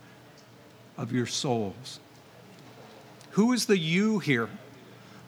of 0.96 1.12
your 1.12 1.26
souls. 1.26 2.00
Who 3.32 3.52
is 3.52 3.66
the 3.66 3.78
you 3.78 4.18
here? 4.18 4.48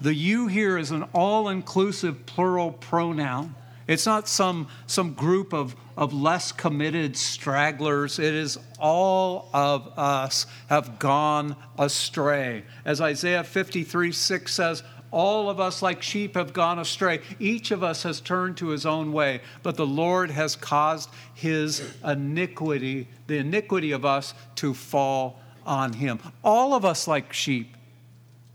The 0.01 0.15
you 0.15 0.47
here 0.49 0.79
is 0.79 0.91
an 0.91 1.05
all 1.13 1.49
inclusive 1.49 2.27
plural 2.27 2.73
pronoun. 2.73 3.55
It's 3.89 4.05
not 4.05 4.29
some, 4.29 4.69
some 4.87 5.15
group 5.15 5.55
of, 5.55 5.75
of 5.97 6.13
less 6.13 6.53
committed 6.53 7.17
stragglers. 7.17 8.19
It 8.19 8.35
is 8.35 8.59
all 8.79 9.49
of 9.55 9.99
us 9.99 10.47
have 10.69 10.99
gone 10.99 11.57
astray. 11.79 12.65
As 12.85 13.01
Isaiah 13.01 13.43
53 13.43 14.13
6 14.13 14.55
says, 14.55 14.83
all 15.11 15.49
of 15.49 15.59
us, 15.59 15.81
like 15.81 16.03
sheep, 16.03 16.35
have 16.35 16.53
gone 16.53 16.79
astray. 16.79 17.21
Each 17.39 17.71
of 17.71 17.83
us 17.83 18.03
has 18.03 18.21
turned 18.21 18.59
to 18.59 18.69
his 18.69 18.85
own 18.85 19.15
way, 19.15 19.41
but 19.63 19.77
the 19.77 19.87
Lord 19.87 20.31
has 20.31 20.55
caused 20.55 21.09
his 21.33 21.83
iniquity, 22.05 23.09
the 23.27 23.39
iniquity 23.39 23.93
of 23.93 24.05
us, 24.05 24.35
to 24.57 24.75
fall 24.75 25.41
on 25.65 25.95
him. 25.95 26.19
All 26.45 26.75
of 26.75 26.85
us, 26.85 27.09
like 27.09 27.33
sheep, 27.33 27.75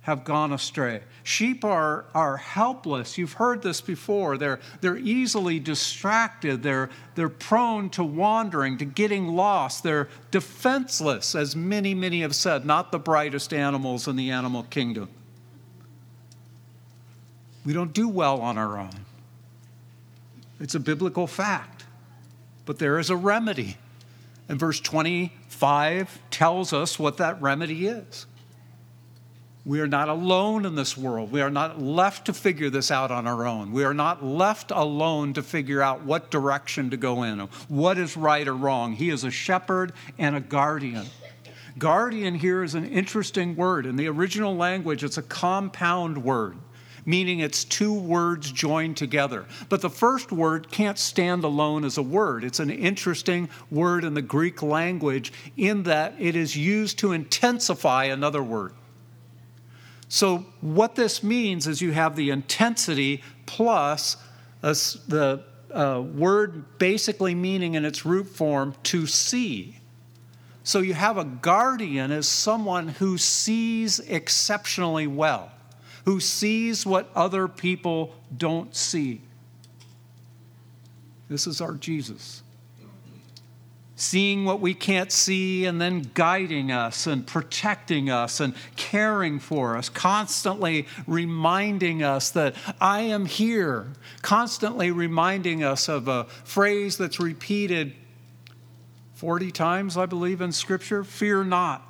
have 0.03 0.25
gone 0.25 0.51
astray. 0.51 1.01
Sheep 1.23 1.63
are, 1.63 2.05
are 2.13 2.35
helpless. 2.35 3.17
You've 3.17 3.33
heard 3.33 3.61
this 3.61 3.79
before. 3.79 4.37
They're, 4.37 4.59
they're 4.81 4.97
easily 4.97 5.59
distracted. 5.59 6.61
They're, 6.61 6.89
they're 7.15 7.29
prone 7.29 7.89
to 7.91 8.03
wandering, 8.03 8.77
to 8.79 8.85
getting 8.85 9.29
lost. 9.29 9.81
They're 9.81 10.09
defenseless, 10.29 11.35
as 11.35 11.55
many, 11.55 11.93
many 11.93 12.21
have 12.21 12.35
said, 12.35 12.65
not 12.65 12.91
the 12.91 12.99
brightest 12.99 13.53
animals 13.53 14.07
in 14.09 14.17
the 14.17 14.29
animal 14.29 14.63
kingdom. 14.63 15.09
We 17.65 17.71
don't 17.71 17.93
do 17.93 18.09
well 18.09 18.41
on 18.41 18.57
our 18.57 18.77
own. 18.77 19.05
It's 20.59 20.75
a 20.75 20.81
biblical 20.81 21.27
fact. 21.27 21.85
But 22.65 22.77
there 22.77 22.99
is 22.99 23.09
a 23.09 23.15
remedy. 23.15 23.77
And 24.49 24.59
verse 24.59 24.81
25 24.81 26.19
tells 26.29 26.73
us 26.73 26.99
what 26.99 27.15
that 27.17 27.41
remedy 27.41 27.87
is. 27.87 28.25
We 29.65 29.79
are 29.79 29.87
not 29.87 30.09
alone 30.09 30.65
in 30.65 30.75
this 30.75 30.97
world. 30.97 31.31
We 31.31 31.39
are 31.39 31.49
not 31.49 31.81
left 31.81 32.25
to 32.25 32.33
figure 32.33 32.69
this 32.69 32.91
out 32.91 33.11
on 33.11 33.27
our 33.27 33.47
own. 33.47 33.71
We 33.71 33.85
are 33.85 33.93
not 33.93 34.23
left 34.23 34.71
alone 34.71 35.33
to 35.33 35.43
figure 35.43 35.81
out 35.81 36.03
what 36.03 36.29
direction 36.29 36.89
to 36.89 36.97
go 36.97 37.23
in, 37.23 37.39
what 37.69 37.97
is 37.97 38.17
right 38.17 38.45
or 38.45 38.55
wrong. 38.55 38.91
He 38.91 39.09
is 39.09 39.23
a 39.23 39.31
shepherd 39.31 39.93
and 40.17 40.35
a 40.35 40.41
guardian. 40.41 41.05
Guardian 41.77 42.35
here 42.35 42.61
is 42.61 42.75
an 42.75 42.85
interesting 42.85 43.55
word. 43.55 43.85
In 43.85 43.95
the 43.95 44.09
original 44.09 44.55
language, 44.55 45.03
it's 45.03 45.17
a 45.17 45.23
compound 45.23 46.23
word 46.23 46.57
meaning 47.05 47.39
it's 47.39 47.65
two 47.65 47.93
words 47.93 48.49
joined 48.49 48.95
together. 48.95 49.45
But 49.67 49.81
the 49.81 49.89
first 49.89 50.31
word 50.31 50.71
can't 50.71 50.97
stand 50.97 51.43
alone 51.43 51.83
as 51.83 51.97
a 51.97 52.01
word. 52.01 52.45
It's 52.45 52.61
an 52.61 52.69
interesting 52.69 53.49
word 53.69 54.05
in 54.05 54.13
the 54.13 54.21
Greek 54.21 54.63
language 54.63 55.33
in 55.57 55.83
that 55.83 56.15
it 56.17 56.37
is 56.37 56.55
used 56.55 56.99
to 56.99 57.11
intensify 57.11 58.05
another 58.05 58.41
word. 58.41 58.73
So, 60.13 60.45
what 60.61 60.93
this 60.93 61.23
means 61.23 61.65
is 61.65 61.81
you 61.81 61.91
have 61.93 62.15
the 62.15 62.29
intensity 62.29 63.23
plus 63.47 64.15
the 64.61 65.41
uh, 65.71 66.03
word 66.05 66.77
basically 66.77 67.33
meaning 67.33 67.73
in 67.73 67.83
its 67.83 68.05
root 68.05 68.27
form 68.27 68.75
to 68.83 69.07
see. 69.07 69.79
So, 70.63 70.81
you 70.81 70.93
have 70.93 71.17
a 71.17 71.23
guardian 71.23 72.11
as 72.11 72.27
someone 72.27 72.89
who 72.89 73.17
sees 73.17 73.99
exceptionally 74.01 75.07
well 75.07 75.49
who 76.05 76.19
sees 76.19 76.85
what 76.85 77.09
other 77.15 77.47
people 77.47 78.13
don't 78.37 78.75
see. 78.75 79.21
This 81.27 81.47
is 81.47 81.59
our 81.59 81.73
Jesus. 81.73 82.42
Seeing 84.03 84.43
what 84.43 84.59
we 84.59 84.73
can't 84.73 85.13
see 85.13 85.63
and 85.63 85.79
then 85.79 86.11
guiding 86.13 86.71
us 86.71 87.07
and 87.07 87.25
protecting 87.25 88.09
us 88.09 88.41
and 88.41 88.53
caring 88.75 89.39
for 89.39 89.77
us, 89.77 89.87
constantly 89.87 90.87
reminding 91.07 92.03
us 92.03 92.29
that 92.31 92.53
I 92.81 92.99
am 93.01 93.25
here, 93.25 93.87
constantly 94.21 94.91
reminding 94.91 95.63
us 95.63 95.87
of 95.87 96.09
a 96.09 96.25
phrase 96.43 96.97
that's 96.97 97.19
repeated 97.19 97.93
40 99.13 99.51
times, 99.51 99.95
I 99.95 100.05
believe, 100.05 100.41
in 100.41 100.51
Scripture 100.51 101.05
fear 101.05 101.45
not 101.45 101.81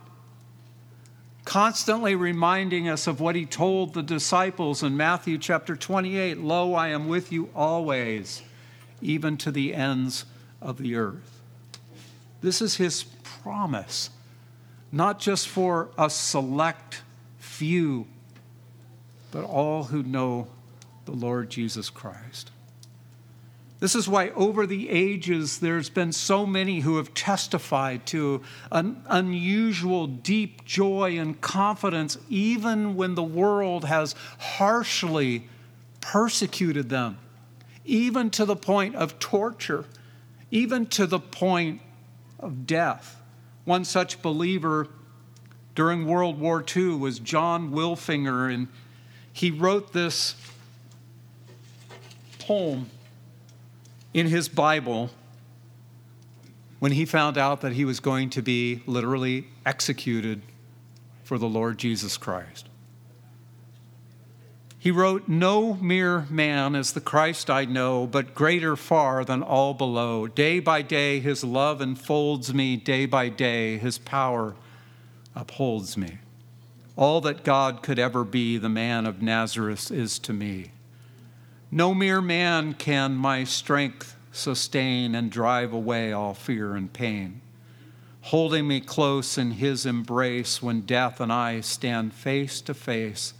constantly 1.45 2.15
reminding 2.15 2.87
us 2.87 3.07
of 3.07 3.19
what 3.19 3.35
he 3.35 3.45
told 3.45 3.93
the 3.93 4.03
disciples 4.03 4.81
in 4.83 4.95
Matthew 4.95 5.37
chapter 5.37 5.75
28 5.75 6.37
Lo, 6.37 6.73
I 6.73 6.89
am 6.89 7.07
with 7.07 7.31
you 7.31 7.49
always, 7.55 8.43
even 9.01 9.35
to 9.37 9.51
the 9.51 9.73
ends 9.73 10.25
of 10.61 10.77
the 10.77 10.95
earth. 10.95 11.32
This 12.43 12.61
is 12.61 12.75
his 12.75 13.03
promise, 13.41 14.09
not 14.91 15.17
just 15.19 15.47
for 15.47 15.89
a 15.97 16.09
select 16.09 17.01
few, 17.39 18.05
but 19.31 19.45
all 19.45 19.85
who 19.85 20.03
know 20.03 20.47
the 21.05 21.13
Lord 21.13 21.49
Jesus 21.49 21.89
Christ. 21.89 22.51
This 23.79 23.95
is 23.95 24.07
why, 24.07 24.29
over 24.29 24.65
the 24.65 24.89
ages, 24.89 25.59
there's 25.59 25.89
been 25.89 26.11
so 26.11 26.45
many 26.45 26.81
who 26.81 26.97
have 26.97 27.13
testified 27.13 28.05
to 28.07 28.41
an 28.71 29.03
unusual, 29.07 30.07
deep 30.07 30.65
joy 30.65 31.17
and 31.17 31.39
confidence, 31.39 32.17
even 32.29 32.95
when 32.95 33.15
the 33.15 33.23
world 33.23 33.85
has 33.85 34.15
harshly 34.37 35.47
persecuted 36.01 36.89
them, 36.89 37.17
even 37.85 38.29
to 38.31 38.45
the 38.45 38.55
point 38.55 38.95
of 38.95 39.19
torture, 39.19 39.85
even 40.51 40.85
to 40.87 41.05
the 41.05 41.19
point 41.19 41.81
of 42.43 42.67
death. 42.67 43.21
One 43.65 43.85
such 43.85 44.21
believer 44.21 44.89
during 45.75 46.05
World 46.05 46.39
War 46.39 46.63
II 46.75 46.95
was 46.95 47.19
John 47.19 47.71
Wilfinger, 47.71 48.53
and 48.53 48.67
he 49.31 49.49
wrote 49.49 49.93
this 49.93 50.35
poem 52.39 52.89
in 54.13 54.27
his 54.27 54.49
Bible 54.49 55.09
when 56.79 56.91
he 56.91 57.05
found 57.05 57.37
out 57.37 57.61
that 57.61 57.73
he 57.73 57.85
was 57.85 57.99
going 57.99 58.29
to 58.31 58.41
be 58.41 58.83
literally 58.85 59.47
executed 59.65 60.41
for 61.23 61.37
the 61.37 61.47
Lord 61.47 61.77
Jesus 61.77 62.17
Christ. 62.17 62.67
He 64.83 64.91
wrote, 64.91 65.29
No 65.29 65.75
mere 65.75 66.27
man 66.29 66.75
is 66.75 66.91
the 66.91 66.99
Christ 66.99 67.49
I 67.49 67.63
know, 67.63 68.05
but 68.05 68.35
greater 68.35 68.75
far 68.75 69.23
than 69.23 69.41
all 69.41 69.73
below. 69.73 70.27
Day 70.27 70.59
by 70.59 70.81
day, 70.81 71.21
his 71.21 71.41
love 71.41 71.81
enfolds 71.81 72.53
me, 72.53 72.75
day 72.75 73.05
by 73.05 73.29
day, 73.29 73.77
his 73.77 73.97
power 73.97 74.55
upholds 75.33 75.95
me. 75.95 76.17
All 76.97 77.21
that 77.21 77.45
God 77.45 77.81
could 77.81 77.97
ever 77.97 78.25
be, 78.25 78.57
the 78.57 78.67
man 78.67 79.05
of 79.05 79.21
Nazareth 79.21 79.89
is 79.89 80.19
to 80.19 80.33
me. 80.33 80.71
No 81.71 81.93
mere 81.93 82.19
man 82.19 82.73
can 82.73 83.15
my 83.15 83.45
strength 83.45 84.17
sustain 84.33 85.15
and 85.15 85.31
drive 85.31 85.71
away 85.71 86.11
all 86.11 86.33
fear 86.33 86.75
and 86.75 86.91
pain. 86.91 87.39
Holding 88.23 88.67
me 88.67 88.81
close 88.81 89.37
in 89.37 89.51
his 89.51 89.85
embrace 89.85 90.61
when 90.61 90.81
death 90.81 91.21
and 91.21 91.31
I 91.31 91.61
stand 91.61 92.13
face 92.13 92.59
to 92.59 92.73
face, 92.73 93.33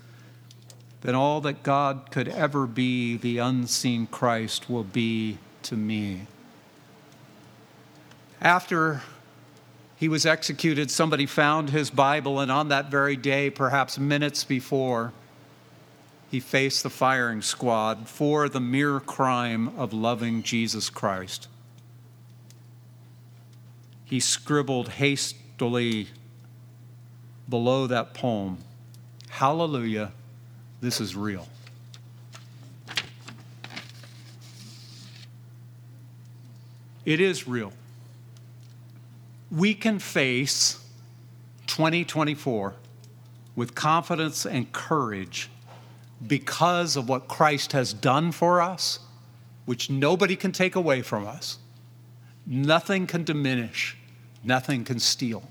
then 1.04 1.16
all 1.16 1.42
that 1.42 1.64
God 1.64 2.08
could 2.12 2.30
ever 2.30 2.66
be, 2.66 3.18
the 3.18 3.38
unseen 3.38 4.08
Christ, 4.08 4.70
will 4.70 4.86
be 4.86 5.38
to 5.64 5.76
me. 5.76 6.28
After 8.42 9.02
he 9.98 10.08
was 10.08 10.26
executed, 10.26 10.90
somebody 10.90 11.26
found 11.26 11.70
his 11.70 11.90
Bible, 11.90 12.40
and 12.40 12.50
on 12.50 12.70
that 12.70 12.90
very 12.90 13.18
day, 13.18 13.50
perhaps 13.50 14.00
minutes 14.00 14.46
before, 14.46 15.12
he 16.32 16.40
faced 16.40 16.84
the 16.84 16.90
firing 16.90 17.42
squad 17.42 18.08
for 18.08 18.48
the 18.48 18.62
mere 18.62 19.02
crime 19.02 19.78
of 19.78 19.92
loving 19.92 20.42
Jesus 20.42 20.90
Christ. 20.90 21.50
He 24.06 24.22
scribbled 24.22 24.88
hastily 24.88 26.08
below 27.50 27.88
that 27.88 28.14
poem 28.14 28.60
Hallelujah, 29.30 30.12
this 30.84 31.00
is 31.00 31.16
real. 31.16 31.48
It 37.06 37.22
is 37.22 37.48
real. 37.48 37.72
We 39.50 39.76
can 39.76 39.98
face 39.98 40.86
2024 41.68 42.74
with 43.56 43.76
confidence 43.76 44.46
and 44.46 44.70
courage 44.74 45.50
because 46.28 46.98
of 46.98 47.08
what 47.08 47.30
Christ 47.30 47.72
has 47.72 47.94
done 47.94 48.34
for 48.34 48.62
us, 48.62 49.00
which 49.66 49.90
nobody 49.90 50.36
can 50.36 50.52
take 50.52 50.76
away 50.76 51.02
from 51.02 51.26
us. 51.26 51.60
Nothing 52.46 53.08
can 53.08 53.24
diminish, 53.24 53.96
nothing 54.44 54.84
can 54.84 55.00
steal. 55.00 55.50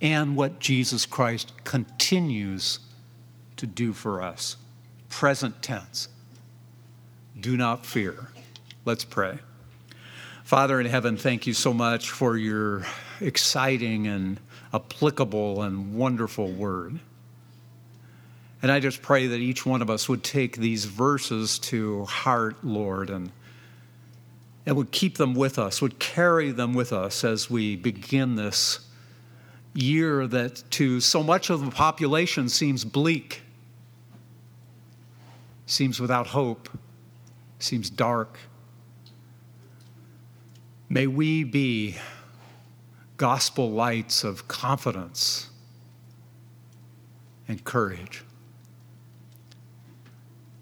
And 0.00 0.36
what 0.36 0.60
Jesus 0.60 1.06
Christ 1.06 1.52
continues 1.64 2.78
to 3.56 3.66
do 3.66 3.92
for 3.92 4.22
us. 4.22 4.56
Present 5.08 5.62
tense. 5.62 6.08
Do 7.38 7.56
not 7.56 7.84
fear. 7.84 8.28
Let's 8.84 9.04
pray. 9.04 9.38
Father 10.44 10.80
in 10.80 10.86
heaven, 10.86 11.16
thank 11.16 11.46
you 11.46 11.52
so 11.52 11.74
much 11.74 12.10
for 12.10 12.36
your 12.36 12.86
exciting 13.20 14.06
and 14.06 14.38
applicable 14.72 15.62
and 15.62 15.94
wonderful 15.94 16.50
word. 16.52 16.98
And 18.62 18.72
I 18.72 18.80
just 18.80 19.02
pray 19.02 19.26
that 19.26 19.36
each 19.36 19.66
one 19.66 19.82
of 19.82 19.90
us 19.90 20.08
would 20.08 20.22
take 20.22 20.56
these 20.56 20.84
verses 20.84 21.58
to 21.60 22.04
heart, 22.04 22.56
Lord, 22.62 23.10
and, 23.10 23.30
and 24.64 24.76
would 24.76 24.92
keep 24.92 25.18
them 25.18 25.34
with 25.34 25.58
us, 25.58 25.82
would 25.82 25.98
carry 25.98 26.52
them 26.52 26.74
with 26.74 26.92
us 26.92 27.24
as 27.24 27.50
we 27.50 27.76
begin 27.76 28.36
this 28.36 28.80
year 29.74 30.26
that 30.26 30.62
to 30.70 31.00
so 31.00 31.22
much 31.22 31.50
of 31.50 31.64
the 31.64 31.70
population 31.70 32.48
seems 32.48 32.84
bleak, 32.84 33.42
seems 35.66 36.00
without 36.00 36.28
hope, 36.28 36.68
seems 37.58 37.90
dark. 37.90 38.38
May 40.88 41.06
we 41.06 41.44
be 41.44 41.96
gospel 43.16 43.70
lights 43.70 44.24
of 44.24 44.46
confidence 44.46 45.50
and 47.48 47.62
courage. 47.64 48.22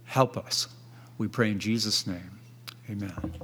Help 0.04 0.36
us. 0.36 0.68
We 1.18 1.28
pray 1.28 1.50
in 1.50 1.58
Jesus' 1.58 2.06
name. 2.06 2.40
Amen. 2.88 3.34